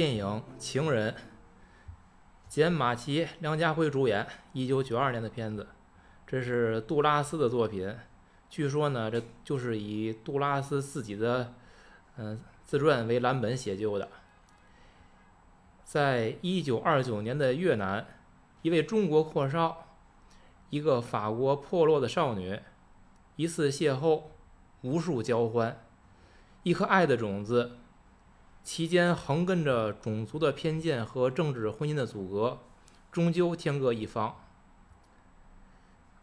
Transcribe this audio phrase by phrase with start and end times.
[0.00, 0.24] 电影
[0.58, 1.12] 《情人》，
[2.48, 5.68] 简·马奇、梁家辉主演，一九九二年的片子。
[6.26, 7.94] 这是杜拉斯的作品，
[8.48, 11.52] 据说呢，这就是以杜拉斯自己的
[12.16, 14.08] 嗯、自传为蓝本写就的。
[15.84, 18.06] 在一九二九年的越南，
[18.62, 19.84] 一位中国阔少，
[20.70, 22.58] 一个法国破落的少女，
[23.36, 24.22] 一次邂逅，
[24.80, 25.78] 无数交欢，
[26.62, 27.72] 一颗爱的种子。
[28.62, 32.58] 其间横亘着种族的偏见和政治婚姻的阻隔，
[33.10, 34.36] 终究天各一方。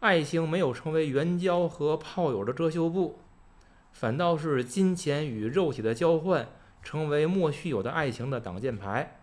[0.00, 3.18] 爱情没有成为援交和炮友的遮羞布，
[3.92, 6.48] 反倒是金钱与肉体的交换
[6.82, 9.20] 成为莫须有的爱情的挡箭牌。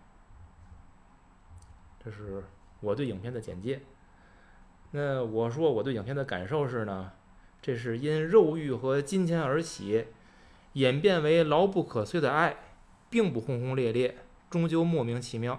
[2.04, 2.44] 这是
[2.80, 3.80] 我对影片的简介。
[4.90, 7.12] 那我说我对影片的感受是呢，
[7.62, 10.08] 这是因肉欲和金钱而起，
[10.74, 12.56] 演变为牢不可摧的爱。
[13.16, 14.14] 并不轰轰烈烈，
[14.50, 15.58] 终究莫名其妙。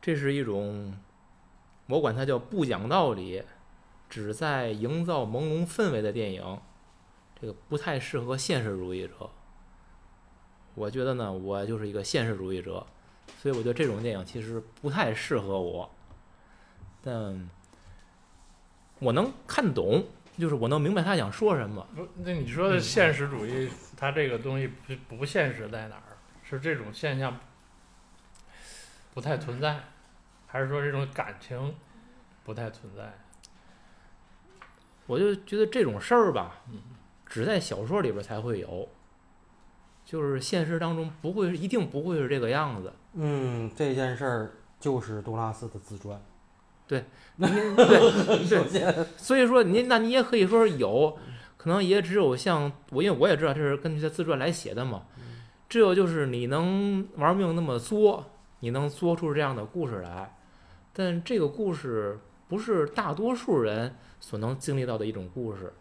[0.00, 0.96] 这是一种，
[1.88, 3.42] 我管它叫不讲道理，
[4.08, 6.60] 只在营造朦胧氛围的电影。
[7.40, 9.28] 这个不太适合现实主义者。
[10.76, 12.86] 我觉得呢，我就是一个现实主义者，
[13.36, 15.90] 所以我觉得这种电影其实不太适合我。
[17.02, 17.50] 但
[19.00, 20.04] 我能看懂，
[20.40, 21.86] 就是我能明白他想说什么。
[21.94, 24.66] 不，那你说的现实主义，它这个东西
[25.06, 26.16] 不不现实在哪儿？
[26.42, 27.38] 是这种现象
[29.14, 29.78] 不太存在，
[30.46, 31.76] 还是说这种感情
[32.42, 33.12] 不太存在？
[35.06, 36.80] 我就觉得这种事儿吧，嗯，
[37.26, 38.88] 只在小说里边才会有，
[40.04, 42.92] 就是现实当中不会，一定不会是这个样子。
[43.14, 46.20] 嗯，这件事儿就是杜拉斯的自传。
[47.36, 51.16] 您 对首对，先，所以说您那你也可以说是有，
[51.56, 55.04] 可能也只有像我，因为我也知道这是根据他自传来写的嘛，
[55.68, 60.36] 只有就是你能玩命那么作，你能作出这样的故事来，
[60.92, 65.72] 但这个故事不是大多数人所能经历到的一种故事。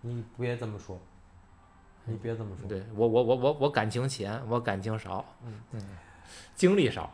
[0.00, 1.00] 你别这么说，
[2.06, 2.68] 你别这么说。
[2.68, 5.80] 对我我我我我感情浅，我感情少，嗯嗯，
[6.56, 7.12] 经历少。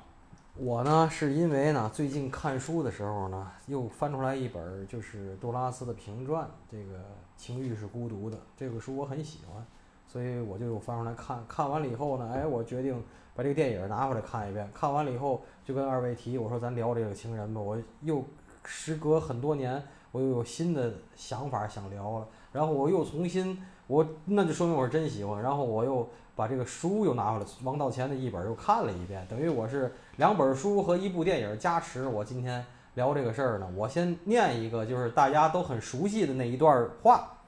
[0.61, 6.99] 我呢，是因为呢，最近看书的时候呢，又翻出来一本就是杜拉斯的评传，这个
[7.37, 9.65] 《情欲是孤独的》这个书我很喜欢，
[10.05, 11.39] 所以我就又翻出来看。
[11.47, 13.01] 看完了以后呢，哎，我决定
[13.37, 14.69] 把这个电影拿回来看一遍。
[14.75, 17.61] 看完了以后，就跟二位提，我说咱聊这个情人吧。
[17.61, 18.25] 我又
[18.65, 19.81] 时隔很多年，
[20.11, 25.41] 我又有新的想法想聊了，然后我又重新，我那就说明我是真喜欢。
[25.41, 29.95] 然后我又把这个书又拿回来，王道乾的一本又看了一遍，等于我是。
[30.19, 32.65] 两本书和一部电影加持，我今天
[32.95, 33.71] 聊这个事儿呢。
[33.77, 37.39] 我先念一个，就是大家都很熟悉的那一段话，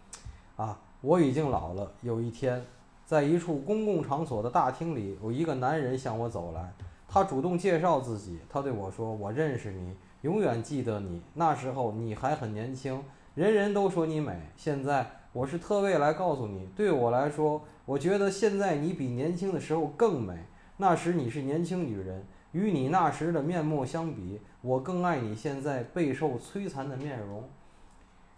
[0.54, 1.90] 啊，我已经老了。
[2.02, 2.64] 有一天，
[3.04, 6.72] 在一处公共场所的大厅里，有一个男人向我走来，
[7.08, 11.20] 他主动介绍自己，他对我说：“我认识你，永远记得你。
[11.34, 13.02] 那时候你还很年轻，
[13.34, 14.40] 人人都说你美。
[14.56, 20.46] 现在我是特为来告诉你，对我来说，我觉得现在你比年轻的时候更美。
[20.76, 27.48] 那时你是年轻女人。”与你那时的面目相比，我更爱你现在备受摧残的面容。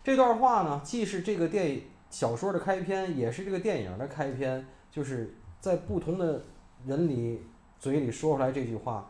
[0.04, 6.42] 这段话呢，既是这个电影小说的开篇，也是这个电影的开篇，就是在不同的
[6.84, 7.40] 人里
[7.78, 9.08] 嘴里说出来这句话。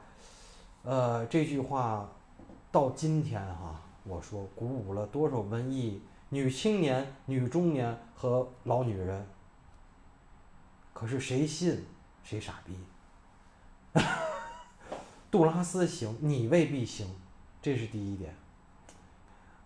[0.84, 2.08] 呃，这句话
[2.70, 9.26] 到今天哈，我说鼓舞了多少文艺女青年、女中年和老女人。
[10.92, 11.84] 可是谁信
[12.22, 12.76] 谁傻逼。
[15.32, 17.06] 杜拉斯行，你未必行，
[17.62, 18.36] 这是第一点。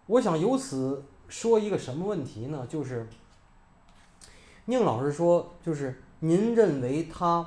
[0.06, 2.64] 我想由此说一个什么问题呢？
[2.68, 3.08] 就是
[4.66, 7.44] 宁老师说，就是您认为他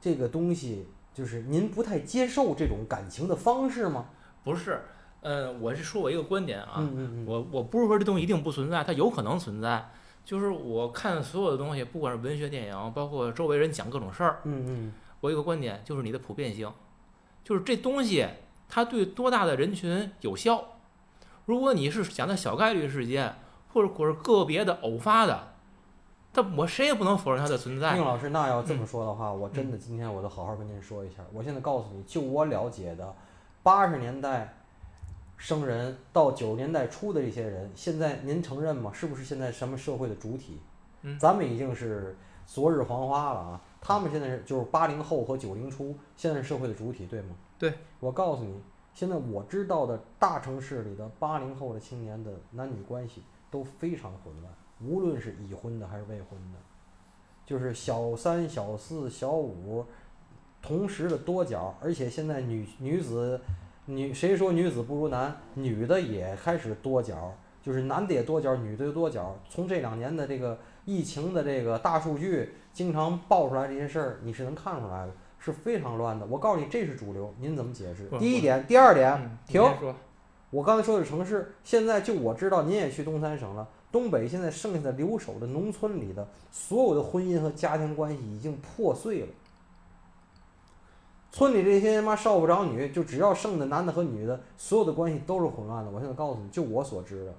[0.00, 4.06] 这个东西，就是您不太接受这种感情的方式吗？
[4.44, 4.80] 不是，
[5.22, 9.90] 嗯，我是说我一个观点啊，嗯嗯嗯，我我不是说这东西一定不存在，它有可能存在。
[10.24, 16.72] 就是我看所有的东西，不管是文学、电影，包括周围人讲各种事儿，嗯嗯我有一个观点，就是你的普遍性，
[17.48, 18.28] 就是这东西
[18.68, 20.62] 它对多大的人群有效。
[21.46, 23.36] 如果你是讲的小概率事件，
[23.72, 25.54] 或者或者个别的偶发的，
[26.30, 28.04] 但我谁也不能否认它的存在宁。
[28.04, 31.24] 老师，那要这么说的话，我真的今天我都好好跟您说一下。
[31.32, 33.14] 我现在告诉你，就我了解的，
[33.62, 34.54] 八十年代
[35.38, 38.90] 生人到九十年代初的这些人，现在您承认吗？
[38.92, 40.60] 是不是现在什么社会的主体？
[41.00, 43.60] 嗯咱们已经是昨日黄花了啊！
[43.80, 47.36] 他们现在是就是八零后和九零初，现在是社会的主体，对吗？
[47.58, 47.72] 对。
[48.00, 48.60] 我告诉你，
[48.94, 56.58] 现在我知道的大城市里的八零后的青年的男女关系都非常混乱，无论是已婚的还是未婚的。
[57.46, 59.84] 就是小三、小四、小五
[60.60, 63.40] 同时的多角，而且现在女女子
[63.86, 67.32] 女谁说女子不如男，女的也开始多角，
[67.62, 69.34] 就是男的也多角，女的也多角。
[69.48, 76.24] 从这两年的这个疫情的这个大数据经常爆出来这些事儿，你是能看出来的，是非常乱的。
[76.26, 78.08] 我告诉你，这是主流，您怎么解释？
[78.20, 79.60] 第一点，第二点，嗯停。
[80.50, 83.66] 我刚才说的城市，现在就我知道，您也去东三省了。
[83.90, 89.28] 东北现在剩下的留守的农村里的所有的婚姻和家庭关系已经破碎了。
[91.32, 95.90] 村里这些妈少不长女，就只要剩的男的和女的，所有的关系都是混乱的。
[95.90, 97.34] 我现在告诉你，就我所知的，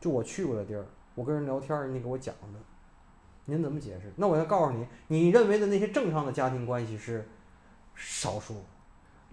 [0.00, 2.58] 就我去过的地儿，我跟人聊天儿，人家给我讲的，
[3.50, 4.12] 您怎么解释？
[4.16, 7.26] 那我要告诉你，你认为的那些正常的家庭关系是
[7.94, 8.62] 少数，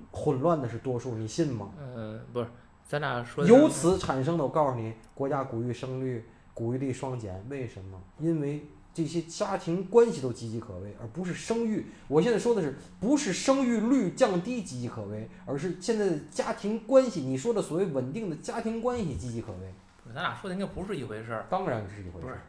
[0.09, 1.69] 混乱的是多数，你信吗？
[1.77, 2.47] 嗯，不是，
[2.87, 6.23] 咱俩说由此产生的，我告诉你，国家鼓励生育、
[6.53, 8.01] 鼓励率双减，为什么？
[8.17, 11.85] 因为这些家庭关系都岌岌可危，而不是生育。
[12.07, 19.73] 我现在说的是，不是生育率降低岌岌可危，而是现在的家庭关系，你说的所谓稳定的家庭关系岌岌可危。
[20.01, 21.45] 不咱俩说的应该不是一回事儿。
[21.49, 22.41] 当然是一回不是事儿。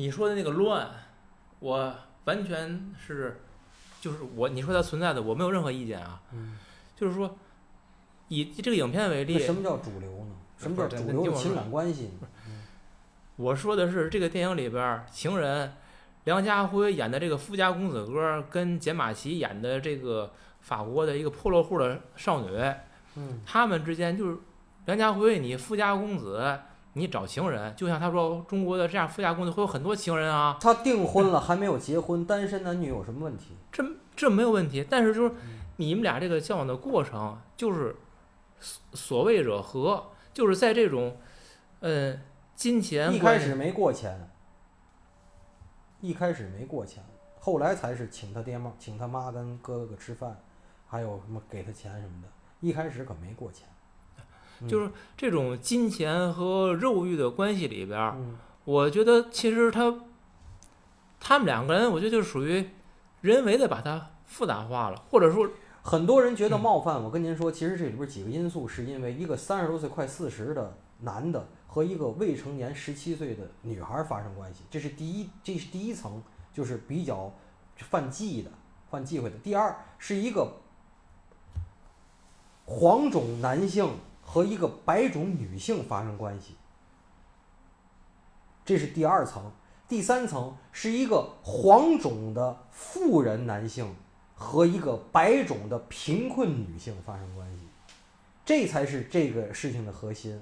[0.00, 0.88] 你说的那个乱，
[1.58, 1.94] 我
[2.24, 3.42] 完全是，
[4.00, 6.22] 就是我你说它存在的，我没有任何意见啊。
[6.32, 6.56] 嗯，
[6.96, 7.36] 就是说，
[8.28, 10.36] 以这个影片为例，什么叫主流呢？
[10.56, 12.12] 什么叫主流的情感关系？
[13.36, 15.74] 我说的是这个电影里边儿情人
[16.24, 20.32] 梁家辉演的这个富家公子哥，跟简马奇演的这个
[20.62, 22.56] 法国的一个破落户的少女，
[23.16, 24.38] 嗯他们之间就是
[24.86, 26.58] 梁家辉，你富家公子，
[26.94, 33.56] 你找情人，就像他说中国的这样富家公子会有很多情人啊，他订婚了还没有结婚，单身男女有什么问题？
[33.70, 33.84] 这
[34.16, 34.84] 这没有问题。
[34.90, 35.34] 但是就是
[35.76, 37.96] 你们俩这个交往的过程，就是
[38.58, 41.16] 所所谓惹和，就是在这种，
[41.80, 42.20] 嗯，
[42.54, 44.28] 金钱一开始没过钱，
[46.00, 47.02] 一开始没过钱，
[47.38, 50.40] 后来才是请他爹妈、请他妈跟哥哥吃饭，
[50.86, 52.28] 还有什么给他钱什么的。
[52.60, 53.79] 一开始可没过钱，嗯
[54.68, 59.94] 就是这种金钱和肉欲的关系里边我觉得其实他
[61.18, 62.68] 他们两个人，我觉得就属于
[63.20, 65.48] 人为的把它复杂化了，或者说，
[65.82, 67.02] 很多人觉得嗯冒犯。
[67.02, 76.22] 我跟您说，其实这里边几个因素，是因为一个三十多岁快四十的男的和一个未成年十七岁的女孩发生关系，这是第一，这是第一层，
[76.54, 77.32] 就是比较
[77.76, 78.50] 犯忌的、
[78.90, 79.36] 犯忌讳的。
[79.38, 80.52] 第二是一个
[82.66, 83.88] 黄种男性
[84.32, 86.54] 和一个白种女性发生关系，
[88.64, 89.50] 这是第二层。
[89.88, 93.92] 第三层是一个黄种的富人男性
[94.36, 97.66] 和一个白种的贫困女性发生关系，
[98.44, 100.40] 这才是这个事情的核心。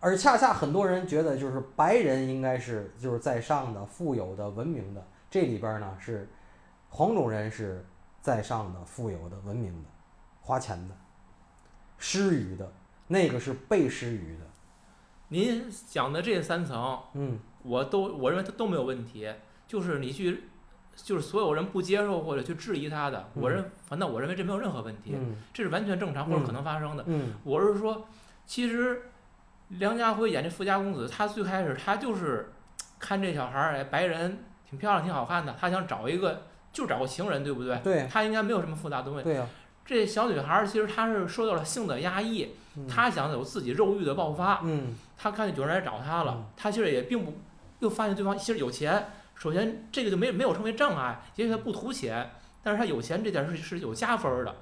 [0.00, 6.28] 而恰恰很多人觉得，就是白人应该是就是在上的、富有的、文明的，这里边呢是
[6.88, 7.86] 黄种人是
[8.20, 9.88] 在上的、富有的、文明的、
[10.40, 10.96] 花钱的、
[12.04, 12.70] 施予的，
[13.08, 14.44] 那个是被施予的。
[15.28, 19.32] 您讲的这三层，嗯我都我认为它都没有问题，
[19.66, 20.44] 就是你去。
[20.96, 27.02] 就是所有人不接受或者去质疑他的，我认反正我认为这没有任何问题，嗯这是完全正常或者可能发生的。
[27.08, 28.06] 嗯我是说，
[28.46, 29.10] 其实
[29.70, 32.52] 梁家辉演这富家公子，他最开始他就是
[33.00, 36.42] 看这小孩儿，哎，白人挺漂亮，挺好看的，他想找一个
[36.72, 37.76] 就找个情人，对不对？
[37.82, 39.24] 对他应该没有什么复杂东西。
[39.24, 39.44] 对呀、
[39.84, 47.34] 这小女孩儿其实她是受到了性的压抑，嗯她想有自己肉欲的爆发，嗯她看见有人来找她嗯了，她其实也并不
[47.80, 49.08] 又发现对方其实有钱。
[49.34, 52.30] 首先，这个就没没有成为障碍，也许她不图钱，
[52.62, 54.54] 但是她有钱这件事是有加分儿的，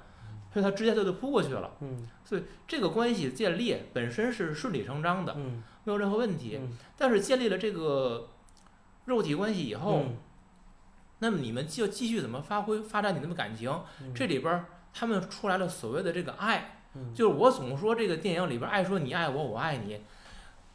[0.51, 1.71] 所以她直接就就扑过去了。
[1.81, 2.07] 嗯
[2.67, 6.57] 这个关系建立本身是顺理成章的，嗯没有任何问题。
[6.59, 8.29] 嗯但是建立了这个
[9.05, 10.17] 肉体关系以后，嗯
[11.19, 13.71] 那么你们就继续怎么发挥发展你们的感情？
[14.01, 19.99] 嗯这里边儿他们出来了所谓的这个爱，嗯就是我总说这个电影里边爱说你爱我，我爱你，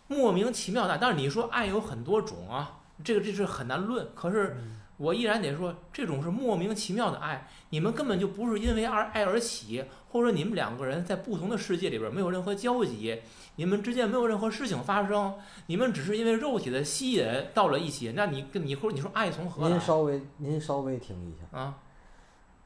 [0.09, 0.99] 莫名其妙的。
[0.99, 4.09] 但是你说爱有很多种啊，这个这是很难论。
[4.15, 13.21] 可是嗯我依然得说，这种是莫名其妙的爱，你们根本就不是因为爱爱而起，或者说你们两个人在不同的世界里边没有任何交集，
[13.55, 15.35] 你们之间没有任何事情发生，
[15.67, 21.57] 你们只是因为肉体的吸引到了一起，那你跟你或者你说爱从何来您稍微您稍微听一下。
[21.57, 21.79] 啊？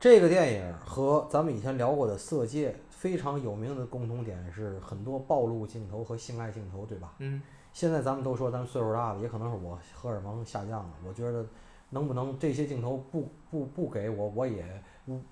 [0.02, 7.14] 这个电影和咱们以前聊过的《色戒》非常有名的共同点是很多暴露镜头和性爱镜头，对吧？
[7.18, 7.40] 嗯，
[7.72, 10.90] 现在咱们都说咱们岁数大了，也可能是我荷尔蒙下降了。
[11.06, 11.46] 我觉得
[11.90, 14.64] 能不能这些镜头不不不给我，我也
[15.06, 15.22] 无无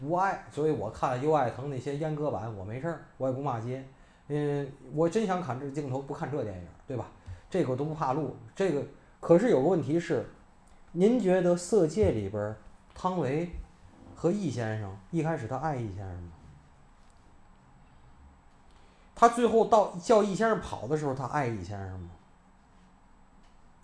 [0.00, 0.42] 无爱。
[0.50, 3.84] 所以我看优爱腾那些阉割版，我没事儿，我也不骂街。
[4.28, 7.10] 嗯，我真想看这镜头，不看这电影，对吧？
[7.50, 8.34] 这个我都不怕录。
[8.56, 8.82] 这个
[9.20, 10.24] 可是有个问题是，
[10.92, 12.56] 您觉得《色戒》里边儿
[12.94, 13.50] 汤唯
[14.24, 16.32] 和易先生一开始他爱易先生吗？
[19.14, 22.08] 他最后到叫易先生跑的时候，他爱易先生吗？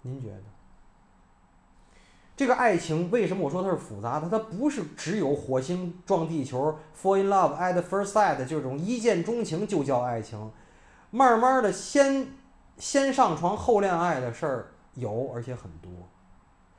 [0.01, 0.43] 您觉得？
[2.35, 4.31] 这个爱情为什么我说它是复杂的？
[4.31, 10.51] 它不是只有火星撞地球，fall in love at first sight 这种一见钟情就叫爱情，
[11.11, 12.29] 慢慢的先
[12.79, 15.93] 先上床后恋爱的事儿有，而且很多。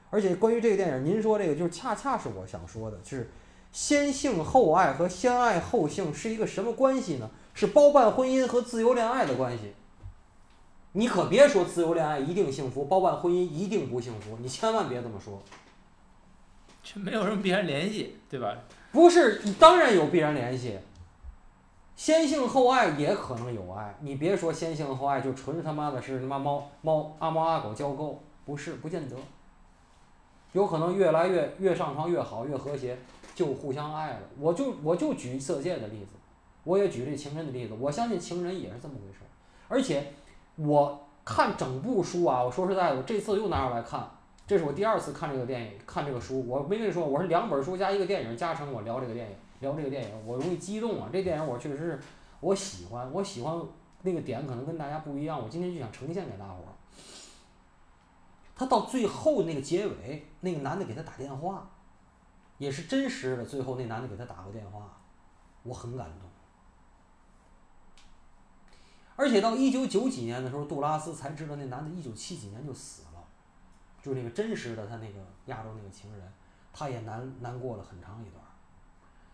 [0.09, 3.29] 而且关于这个电影，您说这个就恰恰是我想说的，是
[3.71, 7.29] 先性后爱和先爱后性是一个什么关系呢？
[7.53, 9.73] 是包办婚姻和自由恋爱的关系。
[10.93, 15.41] 你可别说自由恋爱一定幸福，包办婚姻一定不幸福，你千万别这么说。
[16.83, 18.57] 这没有什么必然联系，对吧？
[18.91, 20.79] 不是，当然有必然联系。
[21.95, 29.15] 先性后爱也可能有爱，你别说先性后爱就纯他妈的是他妈猫猫阿猫阿狗交媾，不是，不见得。
[30.53, 32.97] 有可能越来越越上床越好越和谐，
[33.33, 34.19] 就互相爱了。
[34.39, 36.15] 我就我就举色戒的例子，
[36.63, 37.73] 我也举这情人的例子。
[37.79, 39.19] 我相信情人也是这么回事。
[39.67, 40.13] 而且
[40.55, 44.09] 我看整部书啊，我说实在的，我这次又拿出来看，
[44.45, 46.45] 这是我第二次看这个电影，看这个书。
[46.47, 51.09] 我没跟你说，我是两本书加一个电影加成我聊这个电影，聊这个电影，我容易激动啊。
[51.11, 51.99] 这电影我确实是
[52.41, 53.61] 我喜欢，我喜欢
[54.01, 56.73] 那个点可能跟大家不一样，我今天就想呈现给大伙儿。
[58.53, 61.67] 他到最后那个结尾，那个男的给他打电话，
[62.61, 63.43] 也是真实的。
[63.43, 65.01] 最后那男的给他打过电话，
[65.63, 66.29] 我很感动。
[69.15, 73.23] 而且到一九九几年的时候，杜拉斯才知道那男的一九七几年就死了，
[74.03, 76.31] 就那个真实的他那个亚洲那个情人，
[76.71, 78.43] 他也难难过了很长一段。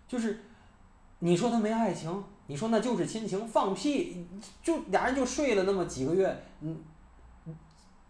[0.08, 0.40] 就是
[1.20, 4.26] 你说他没爱情，你说那就是亲情，放屁！
[4.64, 6.82] 就俩人就睡了那么几个月，嗯。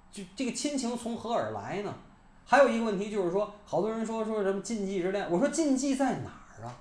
[0.09, 1.93] 就这个亲情从何而来呢？
[2.49, 6.73] 还有一个问题就是说，好多人说说什么禁忌之恋，我说禁忌在哪儿啊？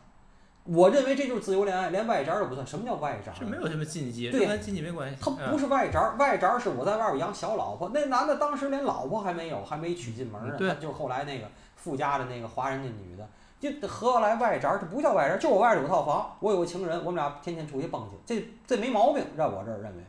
[0.62, 2.64] 我认为这就是自由恋爱，连外宅都不算。
[2.64, 3.32] 什么叫外宅？
[3.38, 5.16] 这没有什么禁忌，对跟禁忌没关系。
[5.20, 7.90] 他不是外宅，外宅是我在外边养小老婆。
[7.92, 10.54] 那男的当时连老婆还没有，还没娶进门呢。
[10.56, 14.78] 对，就后来那个富家的那个华人那女的，就何来外宅？
[14.80, 20.04] 这不叫外宅，就我外边有套房，我有个情人，我们俩天天出去蹦去，这这没毛病，在我这儿认为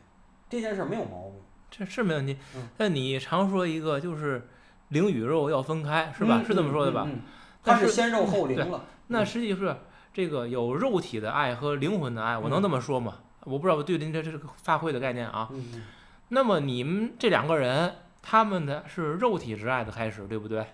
[0.48, 1.34] 这件事没有毛病。
[1.70, 4.48] 这是没问题，嗯但你常说一个就是
[4.88, 6.40] 灵与肉要分开，是吧？
[6.42, 7.06] 嗯是这么说的吧？
[7.62, 8.84] 但是是先肉后灵了。
[9.08, 9.76] 那实际是
[10.12, 13.14] 这个有肉体的爱和灵魂的爱，我能这么说吗？
[13.44, 15.48] 我不知道我对您这这个发挥的概念啊。
[16.28, 20.66] 那么你们这两个人，他们的是肉体之爱的开始，对不对？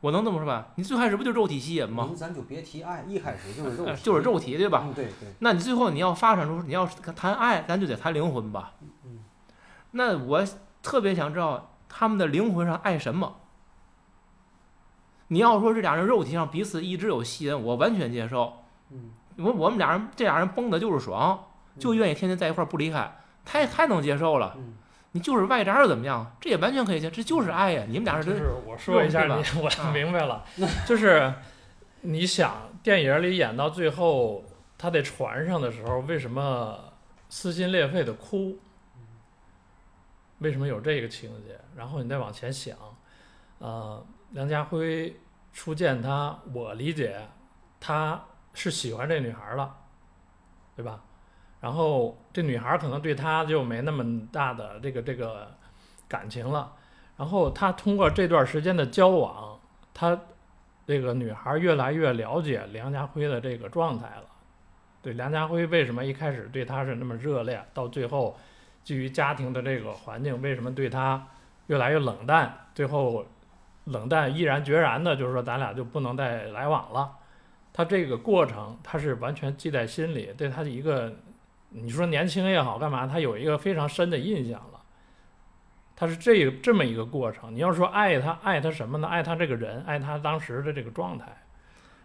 [0.00, 0.68] 我能这么说吧？
[0.74, 2.04] 你最开始不就是肉体吸引吗？
[2.08, 4.82] 您咱就别提爱，一开始就是肉体，呃就是肉体，对吧？
[4.86, 8.72] 嗯，对对，那你最后你要发展出你要谈爱，咱就得谈灵魂吧。
[9.04, 9.20] 嗯
[9.92, 10.44] 那我
[10.82, 13.36] 特别想知道他们的灵魂上爱什么。
[15.28, 18.64] 你要说这俩人肉体上彼此一直有吸引，我完全接受。
[18.90, 21.46] 嗯，我我们俩人这俩人崩的就是爽，
[21.78, 23.10] 就愿意天天在一块儿不离开，
[23.44, 24.54] 太太能接受了。
[24.56, 24.74] 嗯
[25.16, 26.34] 你就是外宅又怎么样？
[26.40, 27.84] 这也完全可以接，这就是爱呀！
[27.86, 30.44] 你们俩就是是我说一下你， 我啊明白了，
[30.84, 31.32] 就是
[32.00, 34.42] 你想电影里演到最后，
[34.76, 36.76] 他在船上的时候，为什么
[37.28, 38.58] 撕心裂肺的哭？
[40.44, 41.58] 为什么有这个情节？
[41.74, 42.76] 然后你再往前想，
[43.58, 45.16] 呃，梁家辉
[45.54, 47.18] 初见他，我理解
[47.80, 48.22] 他
[48.52, 49.74] 是喜欢这女孩了，
[50.76, 51.02] 对吧？
[51.60, 55.56] 然后这女孩可能对他就没那么大的这个这个
[56.06, 56.74] 感情了。
[57.16, 59.58] 然后他通过这段时间的交往，
[59.94, 60.20] 他
[60.86, 64.26] 这个女孩越来越了解梁家辉的这个状态了。
[65.00, 68.36] 对梁家辉为什么一开始对他是那么热烈，到最后
[68.84, 71.26] 基于家庭的这个环境，为什么对他
[71.66, 73.24] 越来越冷淡，最后
[73.84, 77.16] 冷淡毅然决然的，就是说咱俩就不能再来往了。
[77.72, 81.12] 他这个过程他是完全记在心里，对他的一个
[81.70, 84.80] 你说年轻也好干嘛，他有一个非常深的印象了。
[85.96, 87.54] 他是这这么一个过程。
[87.54, 89.08] 你要说爱他，爱他什么呢？
[89.08, 91.26] 爱他这个人，爱他当时的这个状态。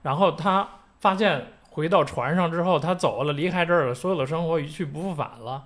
[0.04, 0.68] 然后他
[1.00, 5.66] 发现回到船上之后，他走了，离开这儿了，所有的生活一去不复返了。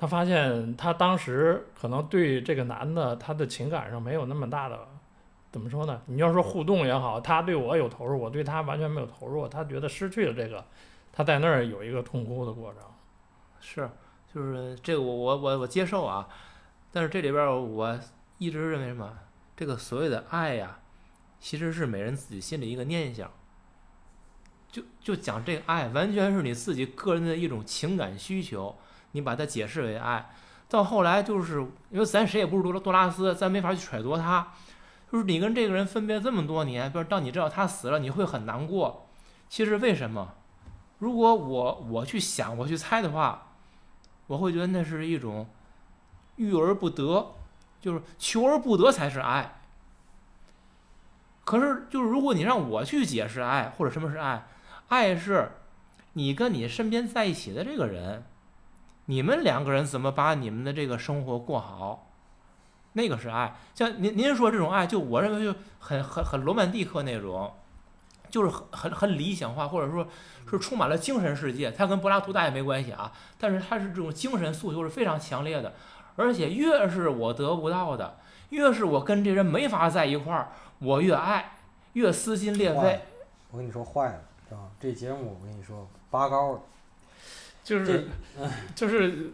[0.00, 4.88] 他发现他当时可能对这个男的，他的情感上没有那么大的，
[5.52, 6.00] 怎么说呢？
[6.06, 10.64] 你要说互动也好，他对我有投入，我对他完全没有投入，他觉得失去了这个，
[11.12, 12.82] 他在那儿有一个痛哭的过程。
[13.60, 13.90] 是，
[14.32, 16.26] 就是这个我我我我接受啊，
[16.90, 18.00] 但是这里边我
[18.38, 19.18] 一直认为什么，
[19.54, 20.78] 这个所谓的爱呀，
[21.40, 23.30] 其实是每人自己心里一个念想。
[24.72, 28.74] 就就讲这个爱，完全是你自己个人的一种情感需求，
[29.12, 30.30] 你把它解释为爱。
[30.68, 34.52] 到后来就是因为咱谁也不是多多拉斯，咱没法去揣度他。
[35.10, 39.08] 就是你跟这个人分别这么多年，比如当你知道他死了，你会很难过。
[39.48, 40.34] 其实为什么？
[40.98, 43.48] 如果我我去想，我去猜的话，
[44.28, 45.48] 我会觉得那是一种
[46.36, 47.34] 欲而不得，
[47.80, 49.60] 就是求而不得才是爱。
[51.44, 54.46] 可是，就是如果你让我去解释爱或者什么是爱，
[54.88, 55.50] 爱是
[56.12, 58.22] 你跟你身边在一起的这个人，
[59.10, 62.06] 你们两个人怎么把你们的这个生活过好，
[62.92, 63.56] 那个是爱。
[63.74, 67.52] 像您您说这种爱，就我认为就很很很罗曼蒂克那种，
[68.30, 70.06] 就是很很理想化，或者说
[70.48, 71.72] 是充满了精神世界。
[71.72, 75.74] 它跟柏拉图大爷没关系啊，但是它是这种精神诉求是非常强烈的，
[76.14, 78.16] 而且越是我得不到的，
[78.50, 80.52] 越是我跟这人没法在一块儿。
[80.78, 81.56] 我越爱，
[81.94, 83.00] 越撕心裂肺。
[83.50, 84.70] 我跟你说坏了，啊？
[84.78, 86.60] 这节目我跟你说拔高了，
[87.70, 88.04] 就是
[88.74, 89.30] 就是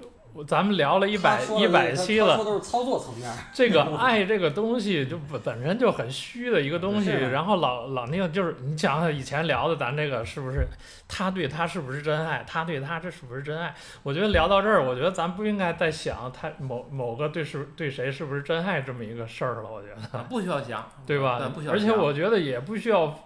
[0.47, 3.33] 咱们聊了一百一百期了，说都是操作层面。
[3.55, 10.67] 这个 爱这个东西就本身就很虚的一个东西，然后老老那个就是你想想以前聊的咱这个是不是
[11.09, 13.75] 他对他是不是真爱，他对他这是不是真爱？
[14.03, 19.71] 我觉得聊到这儿，我觉得咱不应该再想他某某个对是对谁是不是真爱这么一个事儿了。
[19.73, 21.41] 我觉得不需要想，对吧？
[21.71, 23.19] 而且我觉得也不需要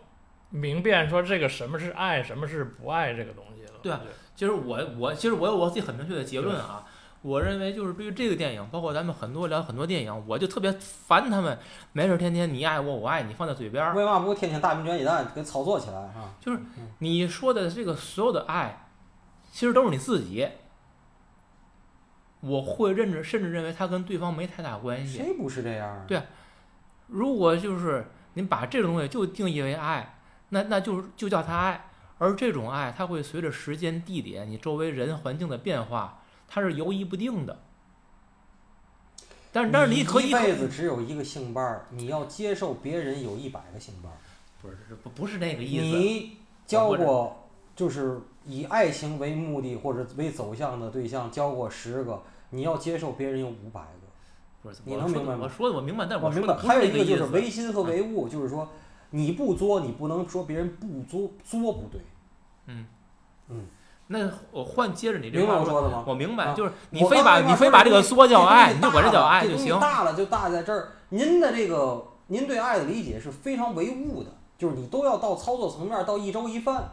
[0.50, 3.80] 明辨说这个什么是爱，什么是不爱这个东西了。
[3.82, 3.92] 对，
[4.40, 6.82] 其实我我其实我有我自己很明确的结论啊。
[7.20, 11.58] 我认为就是对于这个电影，包括咱们很多聊很多电影，我就特别烦他们，
[11.92, 13.94] 没事天天你爱我我爱你放在嘴边儿。
[13.94, 16.32] 为嘛不天天大兵卷一弹给操作起来啊？
[16.40, 16.58] 就是
[17.00, 18.86] 你说的这个所有的爱，
[19.52, 20.48] 其实都是你自己。
[22.40, 25.18] 我会认知，甚至认为他跟对方没太大关系。
[25.18, 26.02] 谁不是这样？
[26.08, 26.22] 对，
[27.08, 30.18] 如果就是您把这种东西就定义为爱，
[30.48, 31.89] 那那就是就叫他爱，
[32.20, 36.22] 而这种爱，它会随着时间、地点、你周围人环境的变化。
[36.52, 37.60] 它是游移不定的，
[39.52, 44.18] 但是但是你可以一辈子只有一个性伴儿，你要接受别人有一百个性伴儿，
[44.60, 45.96] 不是不不是那个意思。
[45.96, 54.08] 你交过就是以爱情为目的或者为走向的对象交过十个，你要接受别人有五百个，
[54.60, 55.42] 不是你能明白吗？
[55.44, 56.56] 我说的我明白，但我明白。
[56.56, 58.68] 还有一个就是唯心和唯物，就是说
[59.10, 62.00] 你不作，你不能说别人不作，作不对。
[62.70, 62.86] 嗯
[63.48, 63.66] 嗯。
[64.12, 66.04] 那我换接着你这话说的吗？
[66.06, 69.78] 我明白，就是你非把你非把这个缩叫爱，你就管这叫爱就行。
[69.78, 70.88] 大了就大在这儿。
[71.10, 76.90] 您的这个您对爱的理解是非常唯物的，就是你都要到操作层面，到一粥一饭。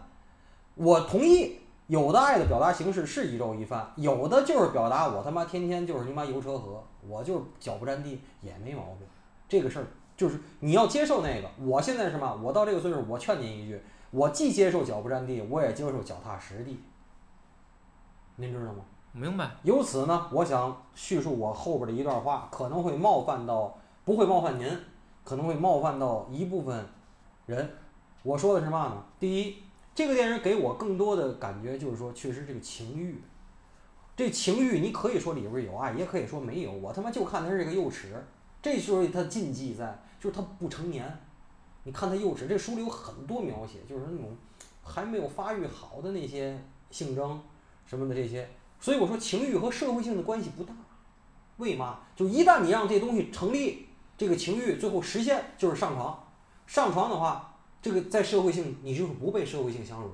[0.76, 9.08] 我同意，有的爱的表达形式是一粥一饭，有的就是表达我他妈天天就是你妈油车河，我就是脚不沾地也没毛病。
[9.50, 11.50] 这个事儿就是你要接受那个。
[11.60, 12.40] 我现在是什么？
[12.44, 13.82] 我到这个岁数，我劝您一句，
[14.12, 16.80] 我既接受脚不沾地，我也接受脚踏实地。
[18.38, 18.80] 您知道吗？
[19.12, 19.50] 明白。
[19.64, 24.68] 由此呢，我想叙述我后边的一段话，可能会冒犯到，不会冒犯您，
[25.24, 26.86] 可能会冒犯到一部分
[27.48, 27.70] 人。
[28.24, 29.04] 我说的是嘛呢？
[29.20, 29.64] 第一，
[29.96, 33.20] 这个电影给我更多的感觉就是说，确实这个情欲，
[34.16, 36.72] 这情欲你可以说里边有爱，也可以说没有。
[36.72, 38.24] 我他妈就看他是个幼齿，
[38.62, 41.04] 这就是他禁忌在，就是他不成年。
[41.88, 44.36] 你看他幼齿，这书里有很多描写，就是那种
[44.84, 47.42] 还没有发育好的那些性征。
[47.86, 48.46] 什么的这些，
[48.82, 50.74] 所以我说情欲和社会性的关系不大，
[51.56, 52.00] 为嘛？
[52.18, 56.28] 就一旦你让这东西成立，这个情欲最后实现就是上床，
[56.66, 60.12] 上床的话，这个在社会性你就是不被社会性相容，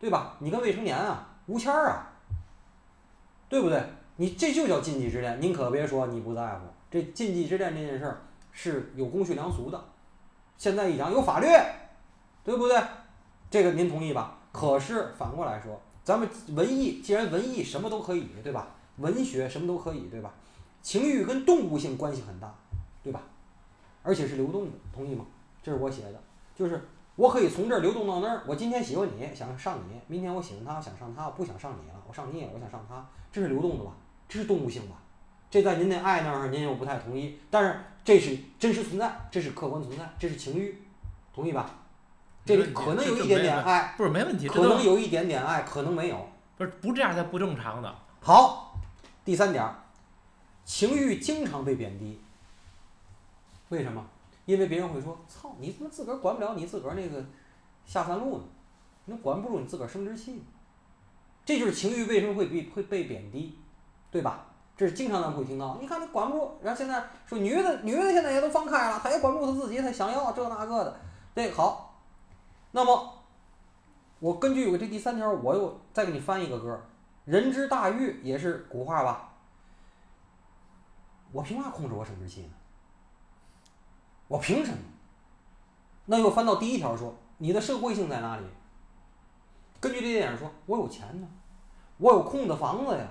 [0.00, 0.34] 对吧？
[0.40, 2.10] 你跟未成年啊，无签儿啊，
[3.48, 3.80] 对不对？
[4.16, 9.80] 你这就叫禁忌之恋，您可别说你不在乎，这禁忌之恋这件事儿是有公序良俗的，
[10.60, 11.46] 现在一讲有法律，
[12.44, 12.78] 对不对？
[13.50, 14.36] 这个您同意吧？
[14.52, 15.80] 可是反过来说。
[16.04, 18.68] 咱们文艺，既然文艺什么都可以，对吧？
[18.98, 20.34] 文学什么都可以，对吧？
[20.82, 22.54] 情欲跟动物性关系很大，
[23.02, 23.22] 对吧？
[24.02, 25.24] 而且是流动的，同意吗？
[25.62, 26.22] 这是我写的，
[26.54, 28.42] 就是我可以从这儿流动到那儿。
[28.46, 33.02] 我今天喜欢你，想上你；明天我喜欢他，想上他，我不想上你了，我上你，我想上他。
[33.32, 33.92] 这是流动的吧？
[34.28, 34.96] 这是动物性吧？
[35.50, 37.38] 这在您那爱那儿，您又不太同意。
[37.50, 40.80] 但是这是真实存在，这是客观存在，这是情欲，
[41.34, 41.68] 同意吧？
[42.44, 44.48] 这里可能有一点点爱，不是没问题。
[44.48, 46.28] 可能有一点点爱，可能没有。
[46.56, 47.94] 不是不这样才不正常的。
[48.20, 48.74] 好，
[49.24, 49.68] 第三点，
[50.64, 52.20] 情欲经常被贬低。
[53.70, 54.04] 为什么？
[54.46, 57.24] 因为别人会说：“操，你怎么自个儿管不了你自个儿那个
[57.86, 58.44] 下三路呢？
[59.04, 60.42] 你管不住你自个儿生殖器。”
[61.44, 63.56] 这就是情欲为什么会被会被贬低，
[64.10, 64.46] 对吧？
[64.80, 65.76] 这是经常咱们会听到。
[65.78, 70.96] 你看你管不住，然后现在说女的，女的现在也都放开了，她也管不住她自己，她想要这那个的。
[71.34, 72.00] 对，好。
[72.70, 73.12] 那么，
[74.20, 76.80] 我根据有这第三条，我又再给你翻一个歌
[77.26, 79.28] 人之大欲也是古话吧？
[81.30, 82.54] 我凭啥控制我生殖器呢？
[84.28, 84.78] 我凭什么？
[86.06, 88.44] 那又翻到第一条说，你的社会性在哪里？
[89.78, 91.28] 根据这电影说，我有钱呢，
[91.98, 93.06] 我有空的房子呀，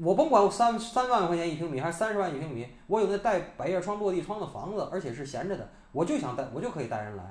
[0.00, 7.24] 我甭管我三三万块钱一平米还是三十万一平米，我有那带百叶窗、落地窗的房子，而且是闲着的，我就想带，我就可以带人来，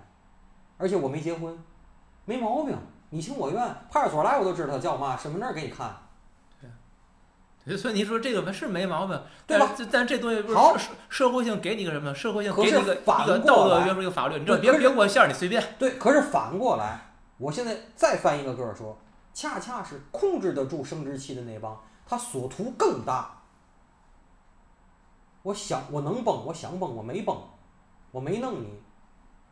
[0.77, 1.57] 而且我没结婚，
[2.25, 2.77] 没毛病，
[3.09, 5.95] 你情我愿，派出所来我都知道他叫嘛，身份证给你看，
[7.77, 12.13] 所以你说这个是没毛病，对吧但是这东西不是好社社会性给你个什么？
[12.15, 15.63] 社会性给你个一反过个道德来约束一个法律，你知道对可是别别过线儿，你随便。
[15.79, 16.99] 对，可是反过来，
[17.37, 18.97] 我现在再翻一个个儿说，
[19.37, 23.37] 恰恰是控制得住生殖器的那帮，他所图更大。
[25.43, 27.39] 我想我能崩，我想崩，我没崩，
[28.09, 28.81] 我没弄你，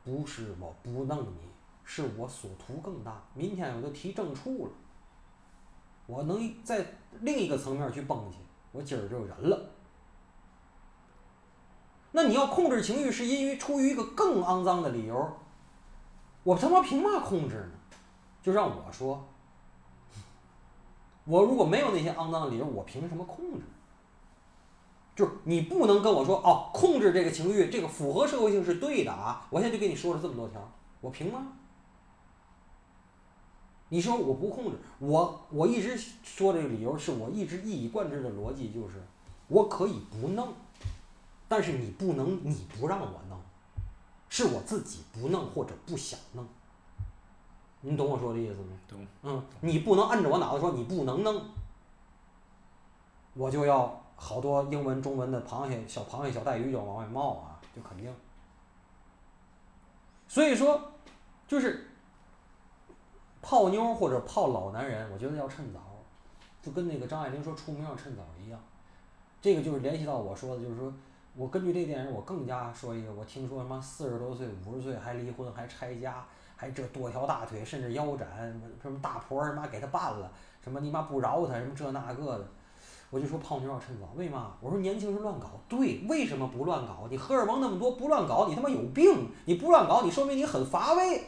[0.04, 1.38] 不是我不弄你，
[1.84, 3.22] 是我所图更大。
[3.36, 4.72] 明天我就提正处了，
[6.08, 6.84] 我能在
[7.20, 8.40] 另一个层面去崩去，
[8.72, 9.70] 我今儿就忍了。
[12.12, 15.38] 那你要控制情欲，是因为出于一个更肮脏的理由，
[16.42, 17.98] 我他妈凭嘛控制呢？
[18.42, 19.24] 就让我说，
[21.26, 23.66] 我如果没有那些肮脏的理由，我凭什么控制？
[25.16, 29.48] 就是你不能跟我说哦，控制这个情欲，这个符合社会性是对的啊！
[29.50, 30.62] 我现在就跟你说了这么多条，
[31.00, 31.48] 我凭吗？
[33.90, 39.02] 你说我不控制，我我一直说这个理由是我一直一以贯之的逻辑就是，
[39.48, 40.50] 我可以不弄，
[41.48, 43.40] 但是你不能，你不让我弄，
[44.28, 46.46] 是我自己不弄或者不想弄。
[47.88, 48.78] 你懂我说的意思吗？
[48.88, 49.08] 懂。
[49.22, 51.40] 嗯，你不能摁着我脑袋说你不能弄，
[53.36, 58.12] 我就要好多英文、中文的螃蟹、小螃蟹、小带鱼就往外冒啊，就肯定。
[60.28, 60.82] 所以说，
[61.48, 61.88] 就是
[63.42, 65.80] 泡妞或者泡老男人，我觉得要趁早，
[66.64, 68.60] 就跟那个张爱玲说出名要趁早一样。
[69.40, 70.92] 这个就是联系到我说的，就是说
[71.36, 78.28] 我根据这电影，我更加说一个，我听说什么四十多岁、五十岁还离婚、还拆家，还这多条大腿，甚至腰斩，
[78.82, 80.32] 什么大婆儿妈给他办了，
[80.64, 82.46] 什么你妈不饶他，什么这那个的。
[83.12, 84.52] 我就说泡妞要趁早，为嘛？
[84.60, 87.08] 我说年轻人乱搞，对，为什么不乱搞？
[87.10, 89.30] 你荷尔蒙那么多，不乱搞，你他妈有病！
[89.46, 91.24] 你不乱搞，你说明你很乏味，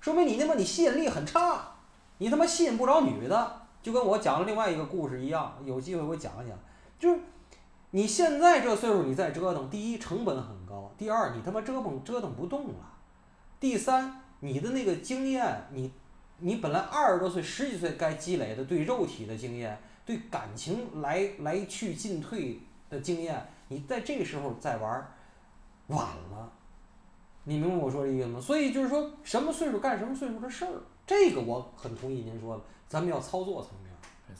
[0.00, 1.60] 说明你他妈你吸引力很差，
[2.18, 6.56] 你他妈吸引不着女的，就跟我讲了另外一个故事一样，有机会我讲讲，
[6.98, 7.20] 就是
[7.90, 12.74] 你现在这岁数你再折腾，第一成本很高，第二你他妈折腾折腾不动了，
[13.60, 15.92] 第三你的那个经验，你
[16.38, 19.76] 你本来二十多岁、十几岁该积累的对肉体的经验。
[20.06, 25.10] 对感情来来去进退的经验，你在这个时候再玩儿，
[25.88, 25.98] 晚
[26.30, 26.52] 了。
[27.42, 28.40] 你明白我说的意思吗？
[28.40, 30.70] 所以就是说什么岁数干什么岁数的事儿，
[31.04, 33.92] 这个我很同意您说的，咱们要操作层面。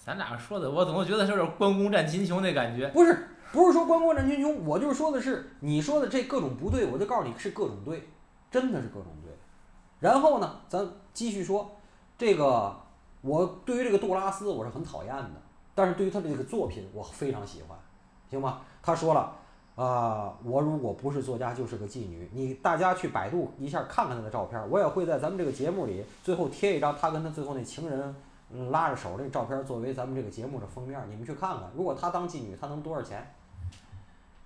[0.05, 2.87] 咱俩说的，我怎么觉得有点关公战秦琼那感觉。
[2.91, 8.09] 不是，不是说关公战秦琼，我就是说的是你说的这各种不对，我就告诉你是各种对，
[8.53, 9.26] 真的是各种对。
[10.01, 11.71] 然后呢，咱继续说
[12.19, 12.75] 这个，
[13.23, 15.31] 我对于这个杜拉斯我是很讨厌的。
[15.75, 17.77] 但是对于他的这个作品，我非常喜欢，
[18.31, 18.61] 行吗？
[18.83, 19.33] 他说了，
[19.75, 22.27] 啊、我如果不是作家，就是个妓女。
[22.33, 28.15] 你大家去百度一下看看他的照片，我也会在咱们这个节目里最后贴一张他跟他最后那情人
[28.71, 31.71] 拉着手那照片作为咱们这个节目的封面，你们去看看。
[31.77, 33.35] 如果他当妓女，他能多少钱？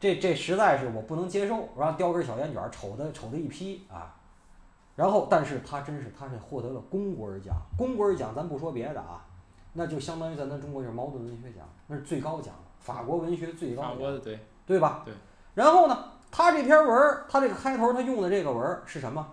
[0.00, 4.16] 这这实在是我不能接受，然后叼根小烟卷，瞅的瞅的一批啊。
[5.00, 9.24] 然后，但是他真是他是获得了龚古尔奖，龚古尔奖咱不说别的啊。
[9.72, 15.00] 那就相当于咱咱中国就是茅盾文学奖，那是最高奖，法国文学最高奖，法国的对，对吧？
[15.06, 15.14] 对。
[15.54, 19.26] 然后呢，他这篇文儿，他这个开头他用的这个文儿是什么？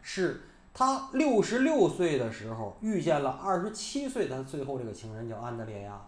[0.00, 0.40] 是
[0.72, 6.00] 他六十六岁的时候遇见了二十七岁的最后这个情人叫安德烈亚，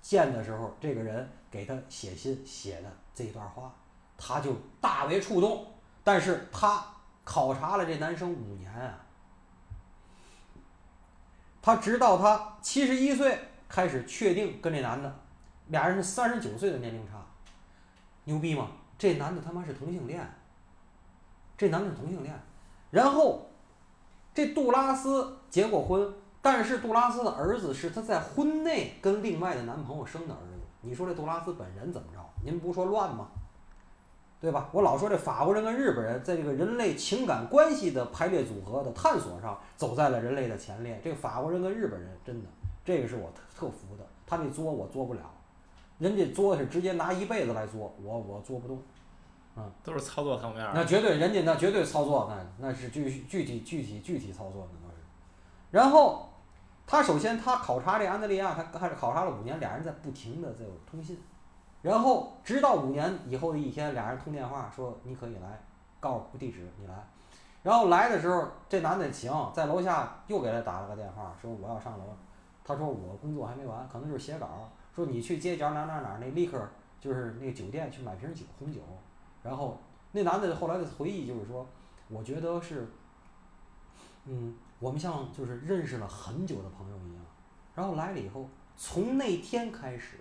[0.00, 3.74] 见的时候这个人给他写信写的这段话，
[4.16, 5.66] 他就大为触动。
[6.04, 6.84] 但是他
[7.26, 8.98] 考察了这男生五年啊。
[11.60, 13.36] 他直到他七十一岁
[13.68, 15.12] 开始确定跟这男的，
[15.66, 17.14] 俩人是三十九岁的年龄差，
[18.22, 18.68] 牛逼吗？
[18.96, 20.24] 这男的他妈是同性恋，
[21.58, 22.32] 这男的是同性恋，
[22.90, 23.50] 然后
[24.32, 30.60] 这杜拉斯结过婚，但是杜拉斯的儿子是他在婚内跟另外的男朋友生的儿子。
[30.82, 32.20] 你说这杜拉斯本人怎么着？
[32.44, 33.26] 您不说乱吗？
[34.38, 34.68] 对吧？
[34.70, 41.00] 我老说这法国人跟日本人在这个人类情感关系的排列组合的探索上走在了人类的前列。
[41.02, 42.48] 这个法国人跟日本人真的，
[42.84, 44.06] 这个是我特特服的。
[44.26, 45.20] 他那作我作不了，
[45.98, 48.82] 人家作是直接拿一辈子来作，我我作不动。
[49.58, 50.72] 嗯都是操作层面儿。
[50.74, 55.00] 那绝对，人家那绝对操作，那那是具具体具体具体操作那都是。
[55.70, 56.28] 然后
[56.86, 61.18] 他首先他考察这安德烈亚，他还是考察了五年，俩人在不停的在有通信。
[61.86, 65.56] 然后直到五年以后的一天，俩人通电话说你可以来，
[66.00, 66.94] 告诉我地址你来。
[67.62, 72.04] 然后来的时候，这男的行，在楼下又给他打了个电话，说我要上楼。
[72.64, 74.68] 他说我工作还没完，可能就是写稿。
[74.96, 76.60] 说你去街角哪哪哪那立刻
[77.00, 78.80] 就是那个酒店去买瓶酒红酒。
[79.44, 81.64] 然后那男的后来的回忆就是说，
[82.08, 82.84] 我觉得是，
[84.24, 87.22] 嗯，我们像就是认识了很久的朋友一样。
[87.76, 90.18] 然后来了以后，从那天开始，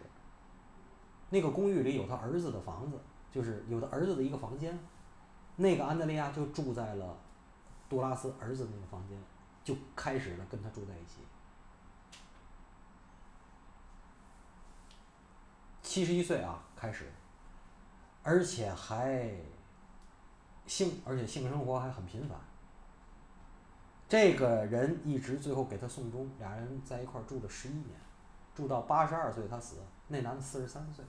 [1.36, 2.98] 那个公寓里有他儿子的房子，
[3.30, 4.80] 就是有他儿子的一个房间。
[5.58, 7.18] 那个安德烈亚就住在了
[7.90, 9.18] 杜拉斯儿子那个房间，
[9.66, 11.20] 就开始了跟他住在一起。
[15.84, 17.12] 七十一岁啊，开始，
[18.24, 19.30] 而且还
[20.66, 22.40] 性，而且性生活还很频繁。
[24.08, 28.00] 这个人一直最后给他送终，俩人在一块住了十一年，
[28.54, 31.04] 住到八十二岁他死，那男的四十三岁。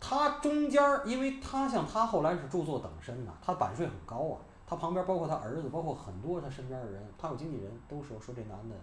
[0.00, 4.40] 他中间儿，因为他像他后来是著作等身呐，他版税很高啊。
[4.66, 8.74] 他旁边包括他儿子，包括很多他身边的人，他有经纪人，都说说这男的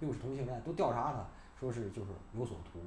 [0.00, 1.24] 又是同性恋，都调查他，
[1.60, 2.80] 说是就是有所图。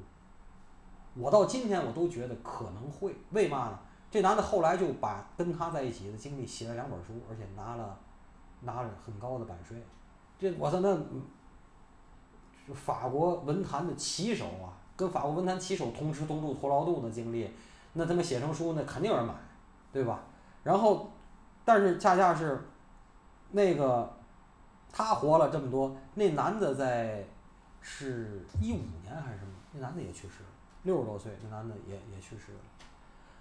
[1.15, 3.79] 我到今天我都觉得可能会，为嘛呢？
[4.11, 7.95] 这男的后来就把跟他在一起的经历写了两本书，而且拿了
[8.61, 9.77] 拿了很高的版税。
[10.39, 10.97] 这我操，那
[12.73, 17.51] 法国文坛的旗手啊，跟法国文坛旗手同吃同住同劳动的经历，
[17.93, 19.33] 那他妈写成书那肯定有人买，
[19.91, 20.21] 对吧？
[20.63, 21.11] 然后，
[21.65, 22.59] 但是恰恰是
[23.51, 24.11] 那个
[24.91, 27.25] 他活了这么多，那男的在
[27.81, 29.53] 是一五年还是什么？
[29.73, 30.49] 那男的也去世了。
[30.83, 32.59] 六十多岁，那男的也也去世了。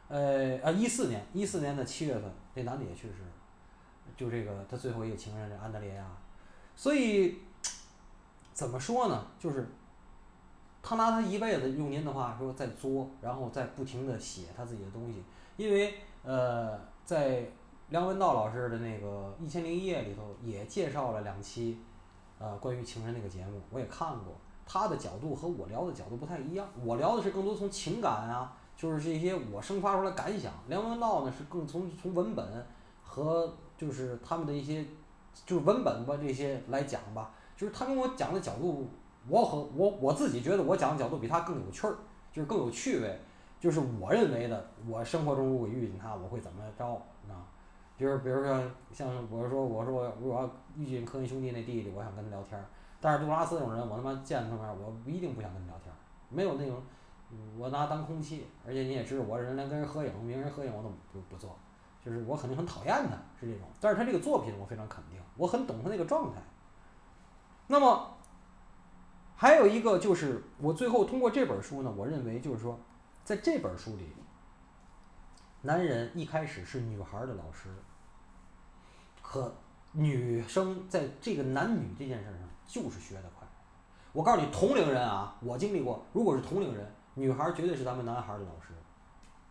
[0.09, 3.29] 呃啊，一四年，一四年的七月份，那男的也去世了。
[4.17, 6.05] 就这个他最后一个情人，这安德烈亚。
[6.75, 7.39] 所以
[8.53, 9.27] 怎么说呢？
[9.39, 9.69] 就是
[10.83, 15.23] 他拿他一辈子，用您的话说，在作，然后再不停的写他自己的东西。
[15.57, 17.45] 因为呃，在
[17.89, 21.79] 梁文道老师的那个《一千零一夜》里头，也介绍了两期
[22.39, 24.35] 呃关于情人那个节目，我也看过。
[24.71, 30.53] 他的角度和我聊的角度不太一样，我聊的是更多从情感啊，就是这些我生发出来感想。
[30.67, 32.67] 梁文道呢是更从从文本
[33.03, 34.85] 和就是他们的一些
[35.47, 38.87] 就是文本吧这些来讲吧，就是他跟我讲的角度，
[39.27, 41.97] 我和我我自己觉得我讲的角度比他更有趣儿，
[42.33, 43.21] 就是更有趣味，
[43.59, 46.87] 就是我认为的，我生活中如果遇见他，我会怎么着
[47.29, 47.45] 啊？
[47.97, 52.65] 比如比如说像我说我说我我要遇见科恩兄弟那弟弟，我想跟他聊天儿。
[53.01, 55.97] 但是杜拉斯这种人，我他妈见他面，我不一定不想跟他聊天儿，
[56.31, 56.83] 没有那种，
[57.57, 61.57] 我拿当空气，而且你也知道，我这人连跟人合影、名人合影我都不不做，
[62.05, 63.69] 就是我肯定很讨厌他，是这种。
[63.81, 66.41] 但是他这个作品我非常肯定，我很懂他那个状态。
[67.69, 68.17] 那么，
[69.41, 72.79] 还有一个就是我最后通过这本书呢，我认为就是说，
[73.25, 74.05] 在这本书里，
[75.63, 77.71] 男人一开始是女孩的老师，
[79.23, 79.55] 可
[79.93, 82.49] 女生在这个男女这件事上。
[82.69, 83.49] 就是学得快，
[84.13, 86.05] 我告诉你，同龄人啊，我经历过。
[86.13, 88.75] 如果是同龄人，女孩绝对是咱们男孩的老师，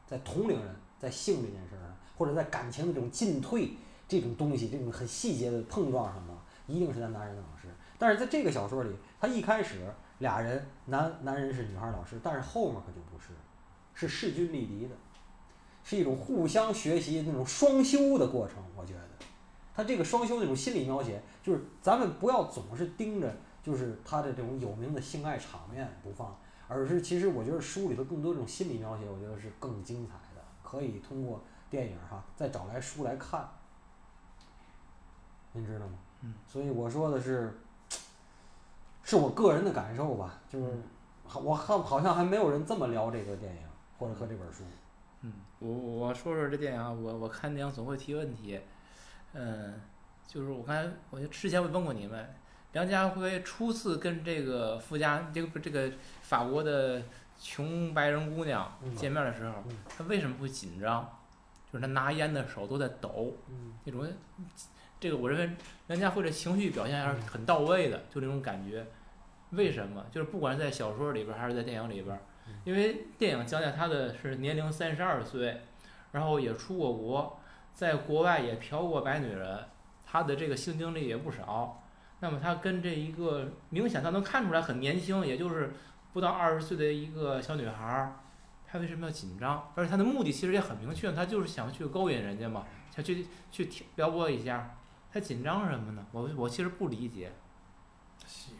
[0.05, 3.75] 在同龄人，在性这件事上，或者在感情的这种进退
[4.07, 6.33] 这种东西，这种很细节的碰撞上呢，
[6.67, 7.67] 一定是咱男人的老师。
[7.97, 13.29] 但是在这个小说里，他一开始俩人男男人是女孩老师，但是后面可就不是，
[13.93, 14.95] 是势均力敌的，
[15.83, 18.57] 是一种互相学习那种双修的过程。
[18.75, 19.01] 我觉得。
[19.75, 26.35] 他这个双修那种心理描写，就是咱们不要总是盯着，就是他的这种有名的性爱场面不放，
[26.67, 33.47] 而是其实我觉得书里头更多这种心理描写，我觉得是更精彩的，可以通过电影哈再找来书来看，
[35.51, 35.93] 您知道吗？
[36.21, 36.33] 嗯。
[36.47, 37.55] 所以我说的是，
[39.07, 40.77] 是我个人的感受吧，就是
[41.33, 43.61] 我好好像还没有人这么聊这个电影
[43.97, 44.63] 或者和这本书。
[45.21, 48.59] 嗯，我我说说这电影啊，我我看电影总会提问题。
[49.31, 49.79] 嗯，
[50.27, 52.35] 就是我刚才，我就之前我问过你们，
[52.73, 55.89] 梁家辉初次跟这个富家这个这个
[56.21, 57.01] 法国的
[57.39, 61.09] 穷白人姑娘见面的时候，他为什么会紧张？
[61.71, 63.33] 就是他拿烟的手都在抖，
[63.85, 64.05] 那种，
[64.99, 65.55] 这个我认为
[65.87, 68.85] 梁家辉的情绪表现还是很到位的，就那种感觉。
[69.51, 70.05] 为什么？
[70.11, 72.19] 就是不管是在小说里边还是在电影里边，
[72.63, 75.61] 因为电影讲讲他的是年龄三十二岁，
[76.11, 77.39] 然后也出过国。
[77.73, 79.63] 在国外也嫖过白女人，
[80.03, 81.83] 他的这个性经历也不少。
[82.19, 85.71] 那么他跟这一个明显他能看出来很年轻，也就是
[86.11, 88.15] 不到二十岁的一个小女孩儿，
[88.65, 89.71] 他为什么要紧张？
[89.75, 94.75] 而且他的目的其实也很明确，他就是想去勾引人家嘛，想去去撩拨一下。
[95.13, 96.03] 他紧张什么呢？
[96.11, 97.31] 我我其实不理解。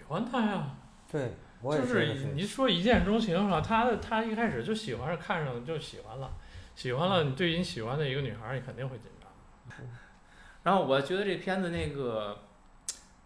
[0.08, 0.72] 喜欢他呀。
[1.12, 1.34] 对。
[1.60, 6.32] 我也就是你说一见钟情哈，他他一开始就喜欢上，看上就喜欢了，
[6.76, 9.28] 喜欢了，你对于你喜欢的一个女孩儿，你肯定会紧张。
[10.62, 12.44] 然后我觉得这片子那个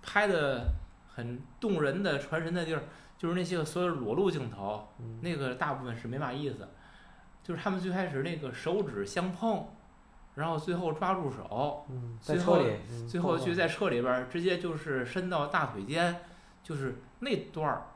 [0.01, 0.65] 拍的
[1.13, 2.83] 很动人的、传神的地儿，
[3.17, 6.69] 就是那些个所有裸露镜头，嗯那个大部分是没嘛意思，
[7.43, 9.67] 就是他们最开始那个手指相碰，
[10.35, 16.21] 然后最后抓住手，嗯，在最后，嗯最后碰到去在车里边儿直接就是伸到大腿间，
[16.63, 17.87] 就是那段儿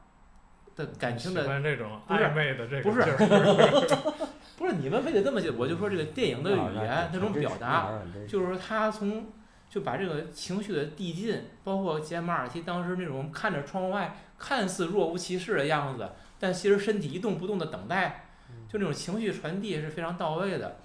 [0.76, 3.02] 的感情喜的，欢这种不是暧昧的这不是
[4.58, 7.92] 不是你们非得这么写，我就说这个电影的语言那种表达，，
[8.28, 9.28] 就就是说他从
[9.70, 18.28] 就把这个情绪的递进，包括杰马尔提当时那种看着窗外看似若无其事的样子，但其实身体一动不动的等待，
[18.70, 20.78] 就那种情绪传递是非常到位的。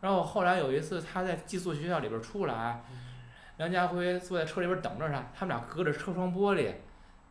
[0.00, 2.84] 然后后来有一次他在寄宿学校里边出来，
[3.56, 6.70] 梁家辉坐在车里边等着他，他们俩隔着车窗玻璃，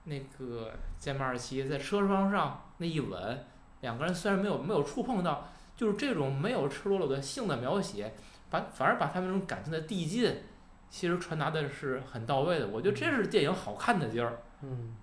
[0.05, 3.45] 那个杰马尔奇在车窗上那一吻，
[3.81, 8.13] 两个人虽然没有没有触碰到，就是这种没有赤裸裸的性的描写，
[8.49, 10.43] 把反而把他们那种感情的递进，
[10.89, 12.67] 其实传达的是很到位的。
[12.67, 14.95] 我觉得这是电影好看的地儿，嗯，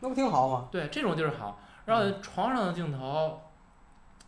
[0.00, 0.68] 那不挺好吗？
[0.72, 1.60] 对这种地儿好。
[1.84, 3.40] 然后床上的镜头，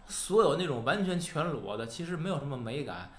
[0.07, 3.11] 所有那种完全全裸的，其实没有什么美感。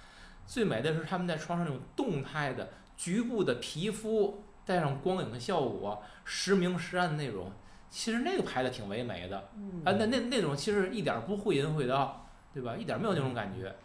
[0.46, 7.52] 最美的是他们在床上那种动态的局部的皮肤带上光影的效果，时明时暗的那种，
[7.90, 9.36] 其实那个拍的挺唯美的。
[9.84, 12.76] 啊，那那那种其实一点不会淫会道，对吧？
[12.78, 13.76] 一点没有那种感觉。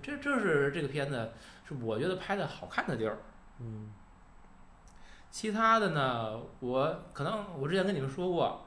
[0.00, 1.30] 这这是这个片子
[1.68, 3.18] 是我觉得拍的好看的地儿。
[3.60, 3.92] 嗯
[5.30, 8.66] 其他的呢，我可能我之前跟你们说过，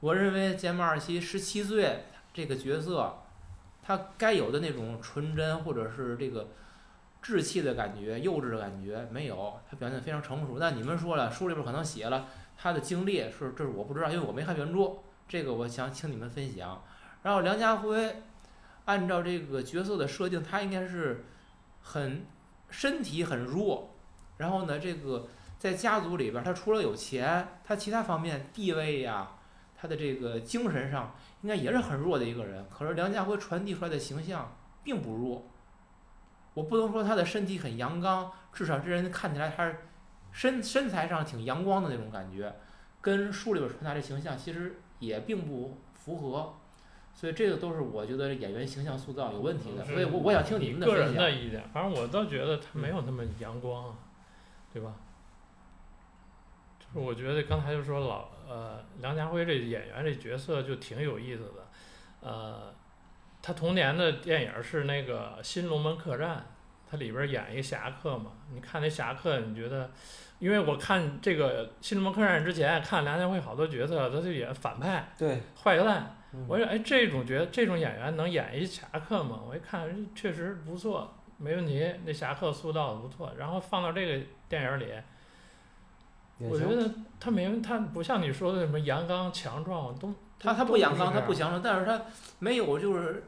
[0.00, 3.18] 我认为杰马尔奇十七岁这个角色，
[3.80, 6.48] 他该有的那种纯真或者是这个
[7.28, 10.58] 稚气的感觉、幼稚的感觉没有，他表现得非常成熟。
[10.58, 16.82] 但你们说了，书里边可能写了他的经历，是这是我不知道，因为我没看原著，这个我想请你们分享。
[17.22, 18.22] 然后梁家辉
[18.86, 21.26] 按照这个角色的设定，他应该是
[21.82, 22.24] 很
[22.70, 23.94] 身体很弱，
[24.38, 29.32] 然后呢，这个在家族里边，他除了有钱，他其他方面地位呀，
[29.76, 32.64] 他的这个精神上应该也是很弱的一个人。
[32.70, 35.50] 可是梁家辉传递出来的形象并不弱，
[36.58, 39.76] 我不能说他的身体很阳刚，至少这人看起来还是
[40.32, 42.52] 身身材上挺阳光的那种感觉，
[43.00, 46.56] 跟书里边传达的形象其实也并不符合。
[47.14, 51.14] 所以这个都是我觉得演员形象塑造有问题的，所以我我想听你们的个分享。
[51.14, 53.94] 人的意见，反正我倒觉得他没有那么阳光啊，
[54.72, 54.96] 对吧？
[56.80, 61.68] 就是我觉得刚才就说老呃梁家辉这演员这角色就挺有意思的，
[62.20, 62.74] 呃，
[63.48, 66.36] 他童年的电影是那个《新龙门客栈》，
[66.86, 69.90] 他里边演一个侠客嘛，你看那侠客，你觉得？
[70.38, 79.40] 因为我看这个《新龙门客栈》之前看梁家辉好多角色，他就演反派、对，坏蛋，嗯我说，哎，这种角这种演员能演一侠客吗？
[79.48, 83.32] 我一看，哎确实不错，没问题，那侠客塑造的不错。
[83.38, 84.92] 然后放到这个电影里，
[86.36, 86.86] 我觉得
[87.18, 91.98] 他没他不像你说的什么阳刚强壮，都他他不阳刚，他不强壮，但是他
[92.38, 93.24] 没有就是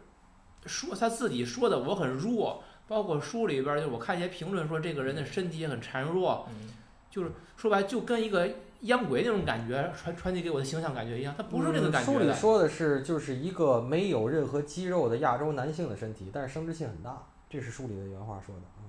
[0.66, 6.70] 说他自己说的我很弱，包括书里边儿就我看一些评论说这个人的身体也很孱弱，嗯，
[7.10, 8.48] 就是说白了就跟一个
[8.80, 12.32] 洋鬼那种感觉传传递给我的形象感觉一样，他不是这个感觉嗯书里。
[12.32, 18.80] 说的是，就是一个没有任何肌肉的亚洲男性的身体，但是生殖器很大，这是书里的原话说的啊。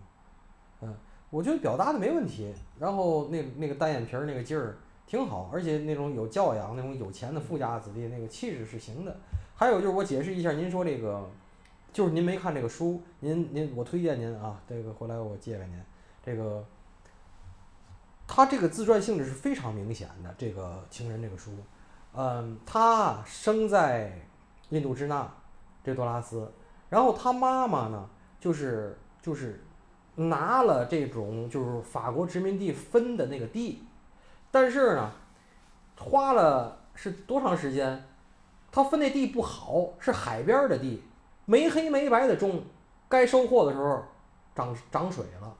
[0.81, 0.95] 嗯，
[1.29, 9.17] 我觉得表达的没问题，然后那那个单眼皮儿那个劲儿挺好，而且那种有教养、那种有钱的富家子弟那个气质是行的。
[9.55, 11.29] 还有就是我解释一下，您说这个，
[11.93, 15.81] 就是您没看这个书，您您我推荐您啊，这个回来我借给您，
[16.23, 16.65] 这个。
[18.33, 21.51] 他这个自传性质是非常明显的，这个情人这个书，
[22.13, 24.25] 嗯，他生在
[24.69, 25.29] 印度支那，
[25.83, 26.49] 这多拉斯，
[26.87, 29.61] 然后他妈妈呢，就是就是
[30.15, 33.83] 拿了这种就是法国殖民地分的那个地，
[34.49, 35.11] 但是呢，
[35.97, 38.01] 花了是多长时间？
[38.71, 41.03] 他分那地不好，是海边的地，
[41.51, 42.63] 没黑没白的种，
[43.09, 44.01] 该收获的时候
[44.55, 45.53] 涨涨水了，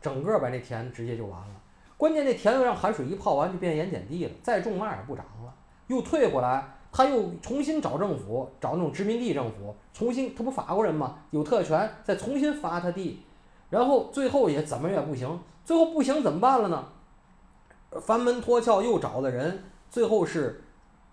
[0.00, 1.54] 整个把那田直接就完了。
[1.98, 5.54] 关键这田又让海水一泡完就变盐碱地了，再种嘛也不长了，
[5.88, 13.22] 又退回来，他又重新找政府，找那种殖民地政府，重新他不法国人嘛，有特权，再重新发他地，
[13.68, 16.88] 然后最后也怎么也不行，最后不行怎么办了呢？
[18.00, 20.64] 翻门脱壳又找的人，最后是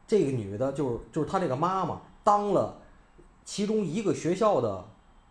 [0.07, 2.79] 这个女的，就是就是他这个妈妈当了
[3.47, 4.83] 其中一个学校的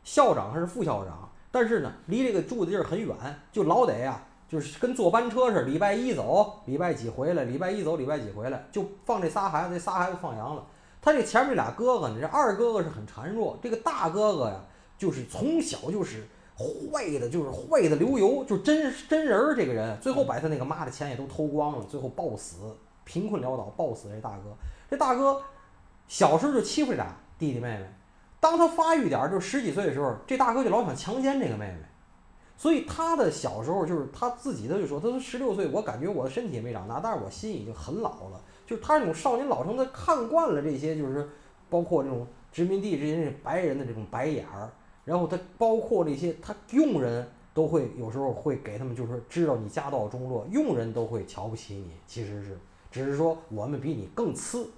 [0.03, 3.15] 校长还是副校长，但是呢，离这个住的地儿很远，
[3.53, 10.65] 就老得呀就是跟坐班车似的，礼拜一走，礼拜几回来，礼拜一走，礼拜几回来，就放这仨孩子，这仨孩子放羊了。
[11.03, 14.65] 他这前面这俩哥哥呢，这二哥哥是很孱弱，这个大哥哥呀，
[14.97, 22.57] 就是从小就是坏的，就是坏的流油，就真真人儿这个人，最后把他那个妈的钱也都偷光了，最后暴死，
[23.05, 24.57] 贫困潦倒，暴死这大哥。
[24.89, 25.39] 这大哥
[26.09, 27.87] 小时候就欺负这俩弟弟妹妹，
[28.41, 31.79] 当他发育点儿，就十几岁的时候，这大哥就老想强奸这个妹妹。
[32.59, 38.41] 所以他的小时候就是他自己，他就说，他说十六岁，我感觉我的身体也没长大，但是我心已经很老了。
[38.67, 41.29] 就是他这种少年老成，他看惯了这些，就是
[41.69, 44.71] 包括这种殖民地这些白人的这种白眼儿，
[45.05, 52.59] 然后他包括那些他佣人都会有时候会给他们，就是说知道你家道中落，佣人都会瞧不起你，其实是
[52.91, 54.71] 只是说我们比你更次，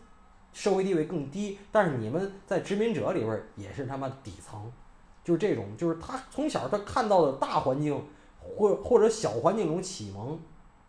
[0.52, 4.70] 社会地位更低，但是你们在殖民者里边儿也是他妈底层，
[5.24, 8.02] 就是这种，就是他从小他看到的大环境
[8.40, 10.38] 或或者小环境中启蒙，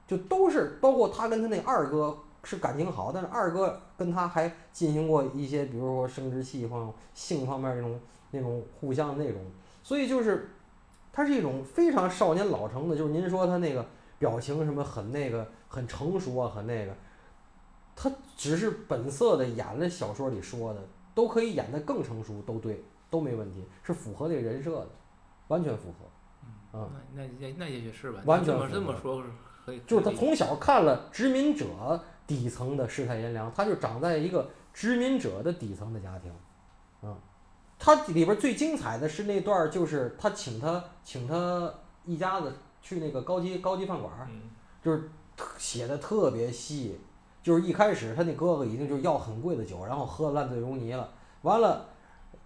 [0.07, 2.17] 就都是包括他跟他那二哥。
[2.41, 7.99] 是感情好，但是二哥跟他还进行过一些，比如说生殖器方、性方面那种
[8.31, 9.41] 那种互相的那种，
[9.83, 10.49] 所以就是，
[11.11, 13.85] 他是一种非常少年老成的，就是您说他那个
[14.17, 16.95] 表情什么很那个很成熟啊，很那个，
[17.93, 18.09] 他
[18.39, 20.79] 只是本色的演了小说里说的，
[21.13, 24.87] 都可以演得更成熟，都对，都没问题，是符合这个人设的，
[25.49, 26.05] 完全符合。
[26.71, 28.21] 嗯那那那那也许是吧。
[28.25, 29.29] 完全符这么说是
[29.65, 29.81] 可以。
[29.85, 36.31] 就是他从小看了殖民者底层的世态炎凉，他就长在一个殖民者的底层的家庭，
[37.01, 37.17] 啊、
[37.77, 41.73] 他里边最精彩的是那段儿，就是他请他请他
[42.05, 44.13] 一家子去那个高级高级饭馆
[44.81, 45.09] 就是
[45.57, 46.97] 写的特别细，
[47.41, 51.09] 就是一开始他那哥哥已经就要很贵的酒，然后喝得烂醉如泥了，
[51.43, 51.85] 完了，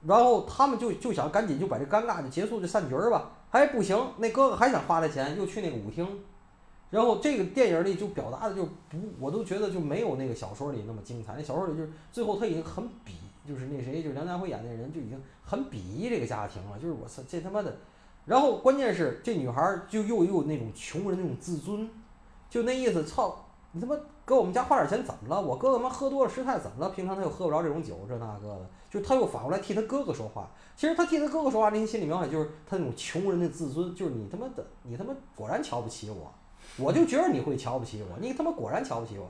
[0.06, 6.08] 然后他们就就想赶紧就把这尴尬就结束就散局儿吧，还不行，那哥哥还想花这钱，又去那个舞厅，
[6.90, 13.14] 然后这个电影里就表达的就不，我都觉得就没有那个小说里那么精彩，那小说里就是最后他已经很鄙，
[13.48, 17.76] 就是那谁就是梁家辉演那人就已经很鄙夷这个家庭了，就是我操这他妈的。
[18.26, 21.90] 然后关键是这女孩儿就又有那种穷人那种自尊，
[22.50, 23.46] 就那意思，操
[23.76, 25.42] 你他妈给我们家花点钱怎么了？
[25.42, 26.90] 我哥哥妈喝多了失态怎么了？
[26.92, 30.48] 平常他又喝不着这种酒，这那个的，就他又反过来替他哥哥说话。
[30.76, 36.32] 其实他替他哥哥说话，那些心理描写就是他那种穷人的自尊，就是你他妈的，你他妈果然瞧不起我，
[36.78, 39.28] 我就觉得你会瞧不起我，你他妈果然瞧不起我，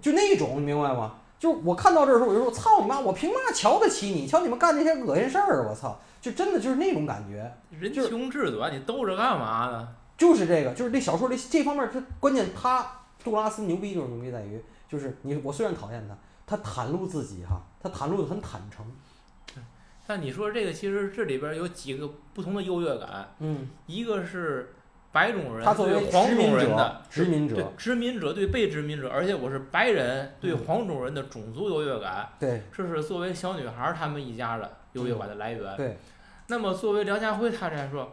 [0.00, 1.14] 就那种，你明白吗？
[1.38, 4.26] 就我看到这儿的时候，我就说操你妈，我凭嘛瞧得起你？
[4.26, 5.96] 瞧你们干那些恶心事儿，我操！
[6.20, 7.52] 就真的就是那种感觉。
[7.70, 9.88] 人就是穷志短，你兜着干嘛呢？
[10.16, 12.90] 就是这个，就是这小说里这方面，他关键他
[13.26, 18.86] 杜拉斯牛逼就是牛逼在于，就是你我虽然讨厌他，他袒露自己哈，他袒露的很坦诚，
[20.06, 24.76] 但你说这个，其实这里边有几个不同的优越感，嗯，一个是
[25.10, 30.58] 白种人他作为对黄种人的，殖民对者，殖民者对被殖民者，而且我是白人对嗯。
[30.64, 35.74] 黄种人的种族优越感，对这是作为小女孩儿他们一家的优越感的来源。
[35.74, 35.98] 嗯对，
[36.46, 38.12] 那么作为梁家辉他这样说，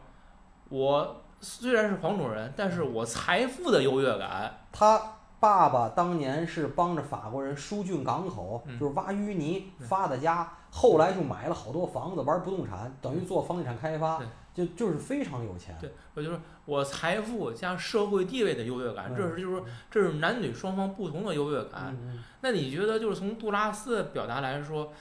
[0.69, 4.99] 我虽然是黄种人，但是我财富的优越感，他
[5.39, 14.21] 爸爸当年是帮着法国人疏浚港口，嗯就是挖淤泥发的家，后来就买了好多房子，玩不动产，等于做房地产开发，
[14.53, 21.93] 就就是非常有钱，对我就说我财富加社会地位的优越感，嗯这是就是说这是男女双方不同的优越感。
[22.39, 24.93] 那你觉得就是从杜拉斯的表达来说，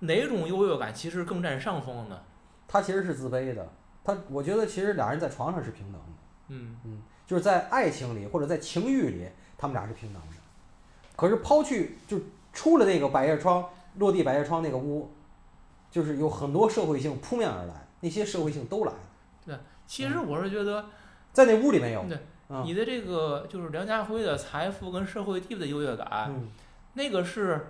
[0.00, 2.20] 哪种优越感其实更占上风呢？
[2.68, 3.66] 他其实是自卑的，
[4.04, 6.08] 他我觉得其实俩人在床上是平等的。
[6.48, 10.28] 嗯嗯，就是在爱情里或者在情欲里，他们俩是平等的。
[11.16, 12.18] 可是抛去就
[12.52, 13.64] 出了那个百叶窗
[13.98, 15.10] 落地百叶窗那个屋，
[15.90, 18.92] 就是有很多社会性扑面而来，那些社会性都来
[19.46, 20.86] 了，其实我是觉得
[21.32, 22.04] 在那屋里没有。
[22.08, 26.50] 对嗯你的这个就是梁家辉的财富跟社会地位的优越感，嗯
[26.94, 27.68] 那个是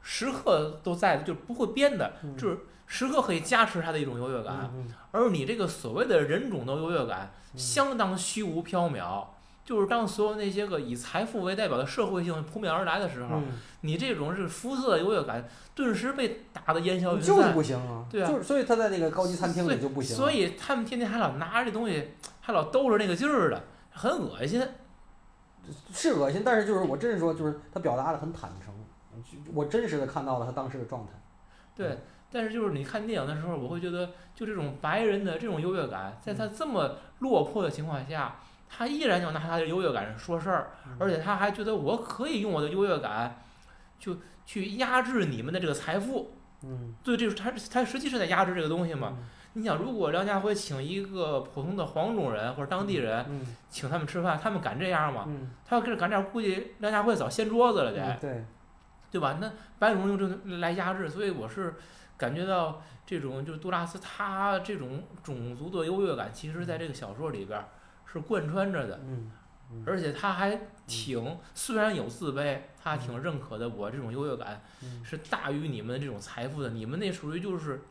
[0.00, 4.70] 时刻都在的，就不会变的，嗯就是时刻可以加持他的一种优越感。
[4.74, 9.24] 嗯而你这个所谓的人种的优越感，嗯相当虚无缥缈。
[9.64, 13.52] 就是当所有那些个以财富为代表的社会性扑面而来的时候，嗯，
[13.82, 17.36] 你这种是肤色的优越感，顿时被打得烟消云散。
[17.36, 18.04] 就是不行啊。
[18.10, 20.16] 对啊就是所以他在那个高级餐厅里就不行。
[20.16, 22.10] 所以他们天天还老拿着这东西，
[22.40, 23.62] 还老兜着那个劲儿的，
[23.92, 24.66] 很恶心。
[25.92, 28.74] 是恶心，但是就是我真是说，就是他表达的很坦诚，
[29.54, 31.12] 我真实的看到了他当时的状态。
[31.76, 31.98] 对，
[32.32, 38.36] 但是就是你看电影的时候，我会觉得，就这种白人的这种优越感，在他这么落魄的情况下，
[38.68, 43.42] 他依然要拿他的优越感说事儿，而且他还觉得我可以用我的优越感，
[43.98, 44.16] 就
[44.46, 46.36] 去压制你们的这个财富。
[46.64, 49.18] 嗯，对，这是他他实际是在压制这个东西嘛。
[49.54, 55.24] 你想，如果梁家辉请一个普通的黄种人或者当地人嗯请他们吃饭，他们敢这样吗？
[55.26, 58.02] 嗯，他要跟着敢这样，估计梁家辉早掀桌子了得。
[58.02, 58.44] 嗯对，
[59.12, 59.38] 对吧？
[59.40, 61.74] 那白种人用这个来压制，所以我是
[62.16, 67.68] 感觉到这种就是杜拉斯他这种种族的优越感，其实在这个小说里边儿
[68.04, 69.30] 是贯穿着的，嗯
[69.72, 77.82] 嗯而且他还挺虽然有自卑，他挺认可的我这种优越感嗯是大于你们这种财富的，你们那属于就是。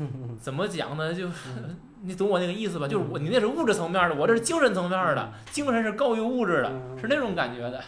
[0.40, 1.12] 怎么讲呢？
[1.12, 1.34] 就是
[2.00, 2.88] 你懂我那个意思吧？
[2.88, 7.84] 就是我你那是物质层面的，我这是精神层面的，精神是高于物质的，嗯是那种感觉的。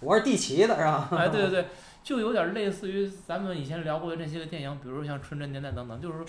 [0.00, 1.08] 我是地奇的是吧？
[1.12, 1.66] 哎，对对对，
[2.02, 6.26] 就有点类似于咱们以前聊过的那些个电影，比如像《纯真年代》等等，就是说，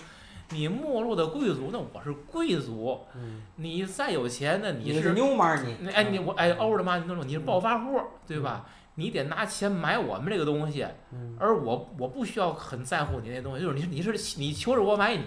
[0.50, 8.66] 你没落的贵族，那我是贵族，嗯，你再有钱，那你是，牛妈你，那哎你我哎欧的妈那种，你是暴发户，对吧？
[8.96, 15.24] 你得拿钱买我们这个东西，嗯而我我不需要很在乎你那东西，就是你你是你求着我买你。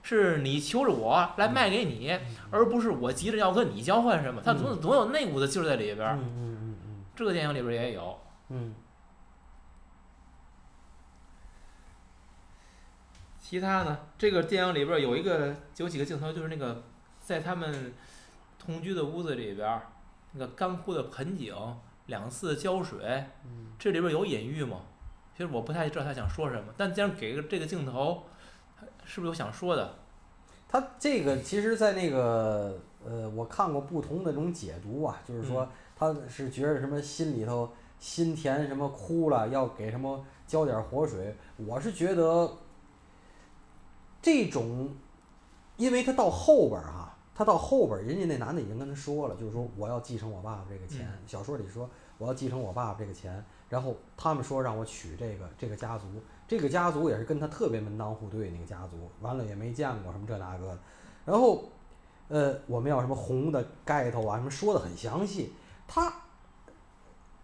[0.00, 2.16] 是你求着我来卖给你，
[2.50, 6.14] 而不是我急着要跟你交换什么，他总总有那股子劲儿在里边儿。
[6.14, 8.16] 嗯嗯嗯嗯这个电影里边也有。
[8.48, 8.72] 嗯
[13.48, 13.98] 其他呢？
[14.18, 16.82] 这个电影里边儿有一个有几个镜头，就是那个
[17.18, 17.94] 在他们
[18.58, 19.86] 同居的屋子里边儿，
[20.32, 21.56] 那个干枯的盆景，
[22.04, 23.00] 两次浇水，
[23.46, 24.82] 嗯这里边儿有隐喻吗？
[25.34, 28.24] 其实我不太知道他想说什么，但既然给个这个镜头，
[29.06, 29.94] 是不是有想说的？
[30.68, 41.34] 他这个其实，在那个呃，我看过不同的这种解读啊，就是说他是觉得什么心里头心田什么枯了，要给什么浇点活水。
[41.56, 42.52] 我是觉得
[44.20, 44.94] 这种，
[45.76, 51.08] 因为他到后边儿哈、他到后边儿，人家那男的已经跟他说了，就是说我要继承我爸爸这个钱。
[51.26, 51.88] 小说里说
[52.18, 56.06] 我要继承我爸爸这个钱，然后他们说让我娶这个这个家族，
[56.48, 60.78] 这个家族也是跟他特别门当户对那个家族，完了也没见过什么这那个的，
[61.24, 61.62] 然后，
[62.26, 65.52] 呃，我们要什么红的盖头啊，什么说的很详细，
[65.86, 66.12] 他，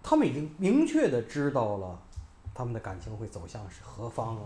[0.03, 2.03] 他们已经明确的知道了
[2.53, 4.39] 他们的感情会走向是何方，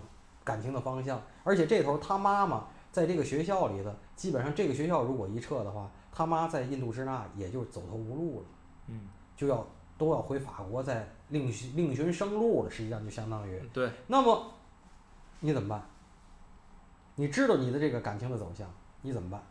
[0.48, 8.46] 感情的方向，而且这头他妈妈在这个学校里的，基本上这个学校如果一撤的话，他妈在印度支那也就走投无路了。
[8.86, 9.02] 嗯，
[9.36, 9.66] 就要
[9.98, 14.54] 都要回法国再另寻另寻生路了，实际上就相当于，对，那么
[15.40, 15.86] 你怎么办？
[17.16, 18.66] 你知道你的这个感情的走向，
[19.02, 19.42] 你怎么办？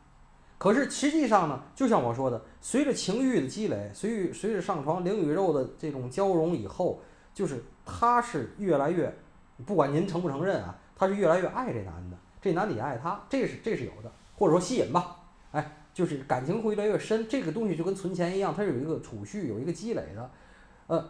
[0.58, 7.00] 可是实际上呢，就像我说的，随着情欲的积累，随着随着上床灵与肉的这种交融以后，
[7.34, 9.16] 就是他是越来越，
[9.68, 15.18] 不管您承不承认啊，他是越来越爱这男的，这男的也爱他，这是这是有的，或者说吸引吧，
[15.52, 20.32] 哎，就是感情会越来越深，这个东西就跟存钱一样，它是有一个储蓄，有一个积累的，
[20.88, 21.10] 呃，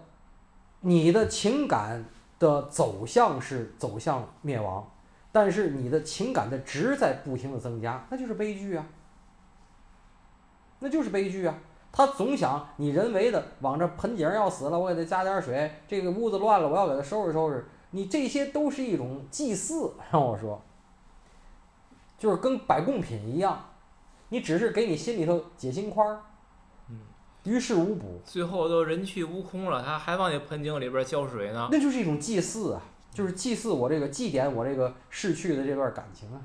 [0.82, 2.04] 你的情感
[2.38, 4.86] 的走向是走向灭亡，
[5.32, 8.86] 但是你的情感的值在不停的增加，那就是悲剧啊，
[10.80, 11.56] 那就是悲剧啊。
[11.90, 17.66] 他总想你人为的往这盆景要死了，我给他加点水，这个屋子乱了，我要给他收拾收拾。
[17.92, 20.62] 你这些都是一种祭祀，让我说，
[22.18, 23.70] 就是跟摆贡品一样，
[24.30, 26.22] 你只是给你心里头解心宽儿，
[26.90, 27.00] 嗯，
[27.44, 28.20] 于事无补。
[28.26, 31.70] 最后都人去屋空了，他还往那盆景里边儿浇水呢。
[31.72, 32.82] 那就是一种祭祀啊，
[33.14, 36.42] 就是祭祀我这个祭奠我这个逝去的这段感情啊。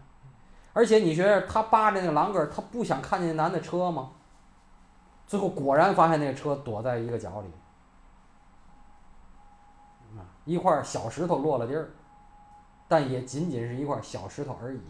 [0.73, 4.13] 而且你觉得他扒着那个栏杆，他不想看见那男的车吗？
[5.27, 7.62] 最后果然发现那个车躲在一个角里，啊，
[10.45, 11.91] 一块小石头落了地儿，
[12.89, 14.81] 但也仅仅是一块小石头而已。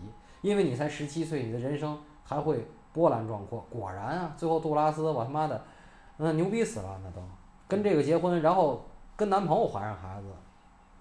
[0.41, 3.65] 因为你才十七岁，你的人生还会波澜壮阔。
[3.71, 5.63] 果然啊，最后杜拉斯我他妈的，
[6.17, 7.23] 那牛逼死了，那都
[7.69, 8.85] 跟这个结婚，然后
[9.17, 10.29] 跟男朋友怀上孩子，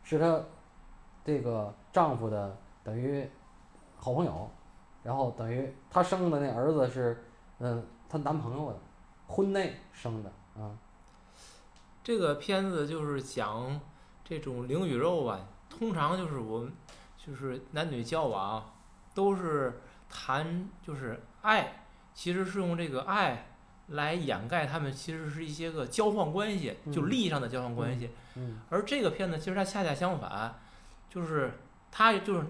[0.04, 0.40] 是她
[1.26, 3.28] 这个丈夫的等于
[3.98, 4.50] 好朋友，
[5.02, 7.24] 然后等于她生的那儿子是
[7.60, 8.78] 嗯她男朋友的
[9.28, 10.70] 婚内生的啊，
[12.04, 13.80] 这个片子就是讲
[14.32, 16.72] 这种灵与肉吧，通常就是我们
[17.18, 18.74] 就是男女交往
[19.14, 23.48] 都是谈就是爱，其实是用这个爱
[23.88, 28.10] 来掩盖他们其实是一些个交换关系，就嗯利益上的交换关系。
[28.36, 30.58] 嗯而这个片子其实它恰恰相反，
[31.10, 31.52] 就是
[31.92, 32.46] 它就是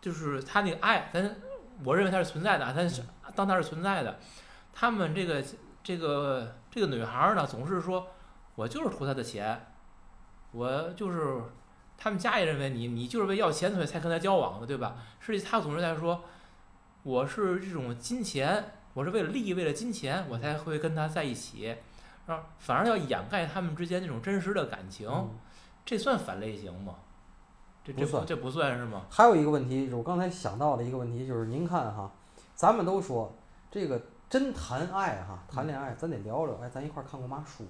[0.00, 1.36] 就是它那个爱，咱
[1.84, 3.00] 我认为它是存在的啊，它是
[3.36, 4.18] 当它是存在的。
[4.72, 5.40] 他们这个
[5.84, 8.08] 这个这个女孩儿呢，总是说
[8.56, 9.71] 我就是图他的钱，
[10.52, 11.42] 我就是
[11.98, 14.96] 他们家也认为你你就是为要钱所以才跟他交往的，对吧？
[15.18, 16.22] 实际他总是在说，
[17.02, 21.76] 我是这种金钱，我是为了利益，为了金钱，我才会跟他在一起。
[22.26, 25.30] 啊，反而要掩盖他们之间那种真实的感情，嗯
[25.84, 26.94] 这算反类型吗？
[27.84, 29.06] 这这不算这不算是吗？
[29.10, 32.08] 还有一个问题，就是我刚才想到的一个问题，就是您看哈，
[32.54, 33.34] 咱们都说
[33.70, 34.00] 这个
[34.30, 37.64] 真谈爱哈，谈恋爱咱得聊聊，哎，咱一块儿看过嘛书，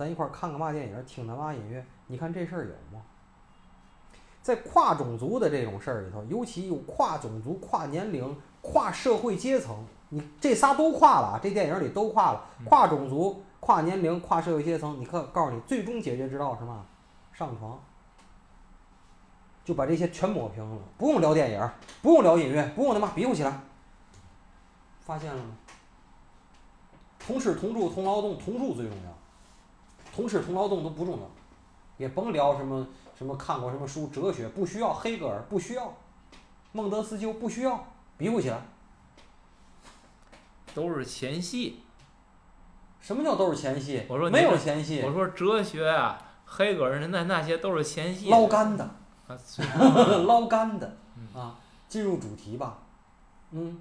[0.00, 3.02] 咱一块儿看个嘛电影，听他嘛音乐，你看这事儿有吗？
[4.40, 16.86] 在跨种族的这种事儿里头，尤其有跨种族、跨年龄、跨社会阶层，你这仨都跨了啊，这电影里都跨了，跨种族、跨年龄、跨社会阶层，你可告诉你，最终解决之道是嘛？
[17.34, 17.78] 上床，
[19.66, 21.70] 就把这些全抹平了，不用聊电影，
[22.00, 23.60] 不用聊音乐，不用他妈比划起来，
[25.00, 25.50] 发现了吗？
[27.18, 29.19] 同吃同住同劳动，同住最重要，
[30.14, 31.30] 同吃同劳动都不重要，
[31.96, 32.86] 也甭聊什么。
[33.16, 34.06] 什么看过什么书？
[34.06, 35.94] 哲学不需要，黑格尔不需要，
[36.72, 37.86] 孟德斯鸠不需要，
[38.16, 38.58] 比不起来。
[40.72, 41.82] 都是前戏。
[42.98, 44.06] 什么叫都是前戏？
[44.08, 45.02] 我说没有前戏。
[45.02, 48.30] 我说哲学啊，黑格尔那那些都是前戏。
[48.30, 48.84] 捞干的，
[49.26, 49.36] 啊，
[50.26, 50.96] 捞干的
[51.34, 51.58] 啊！
[51.90, 52.78] 进入主题吧，
[53.50, 53.78] 嗯。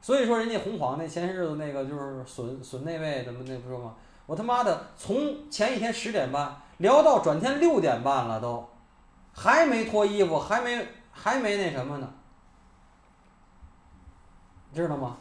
[0.00, 3.94] 所以说，人家红黄那前些日子那个就是损损那位怎么那不说吗？
[4.30, 6.56] 我他妈的从前一天十点半。
[6.78, 8.66] 聊到转天六点半了，都
[9.34, 12.10] 还没脱衣服，还没还没那什么呢，
[14.72, 15.18] 知道吗？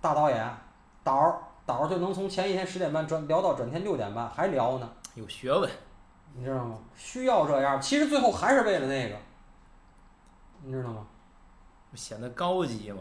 [0.00, 0.56] 大导演
[1.02, 1.36] 导儿
[1.66, 4.88] 导儿就能从前一天十点半转聊到转天六点半，还聊呢。
[5.14, 5.68] 有学问，
[6.34, 6.78] 你知道吗？
[6.94, 9.16] 需要这样，其实最后还是为了那个，
[10.62, 11.04] 你知道吗？
[11.94, 13.00] 显得高级嘛。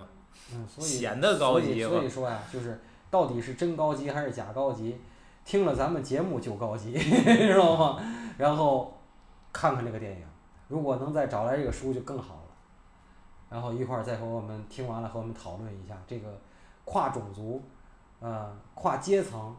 [0.52, 2.82] 嗯，所以显得高级所以说呀，就是
[3.12, 5.00] 到底是真高级还是假高级？
[5.46, 8.02] 听了咱们节目就高级， 知道吗？
[8.38, 8.94] 然后
[9.52, 10.26] 看看这个电影，
[10.68, 12.41] 如果能再找来这个书就更好了。
[13.50, 16.39] 然后一会儿再和我们听完了和我们讨论一下这个
[16.86, 17.62] 跨种族、
[18.20, 19.56] 呃跨阶层、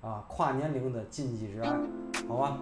[0.00, 1.70] 啊跨年龄的禁忌之爱，
[2.28, 2.58] 好吧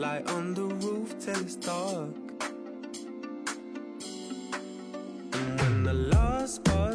[0.00, 2.08] Lie on the roof till it's dark.
[5.34, 6.89] And when the last bus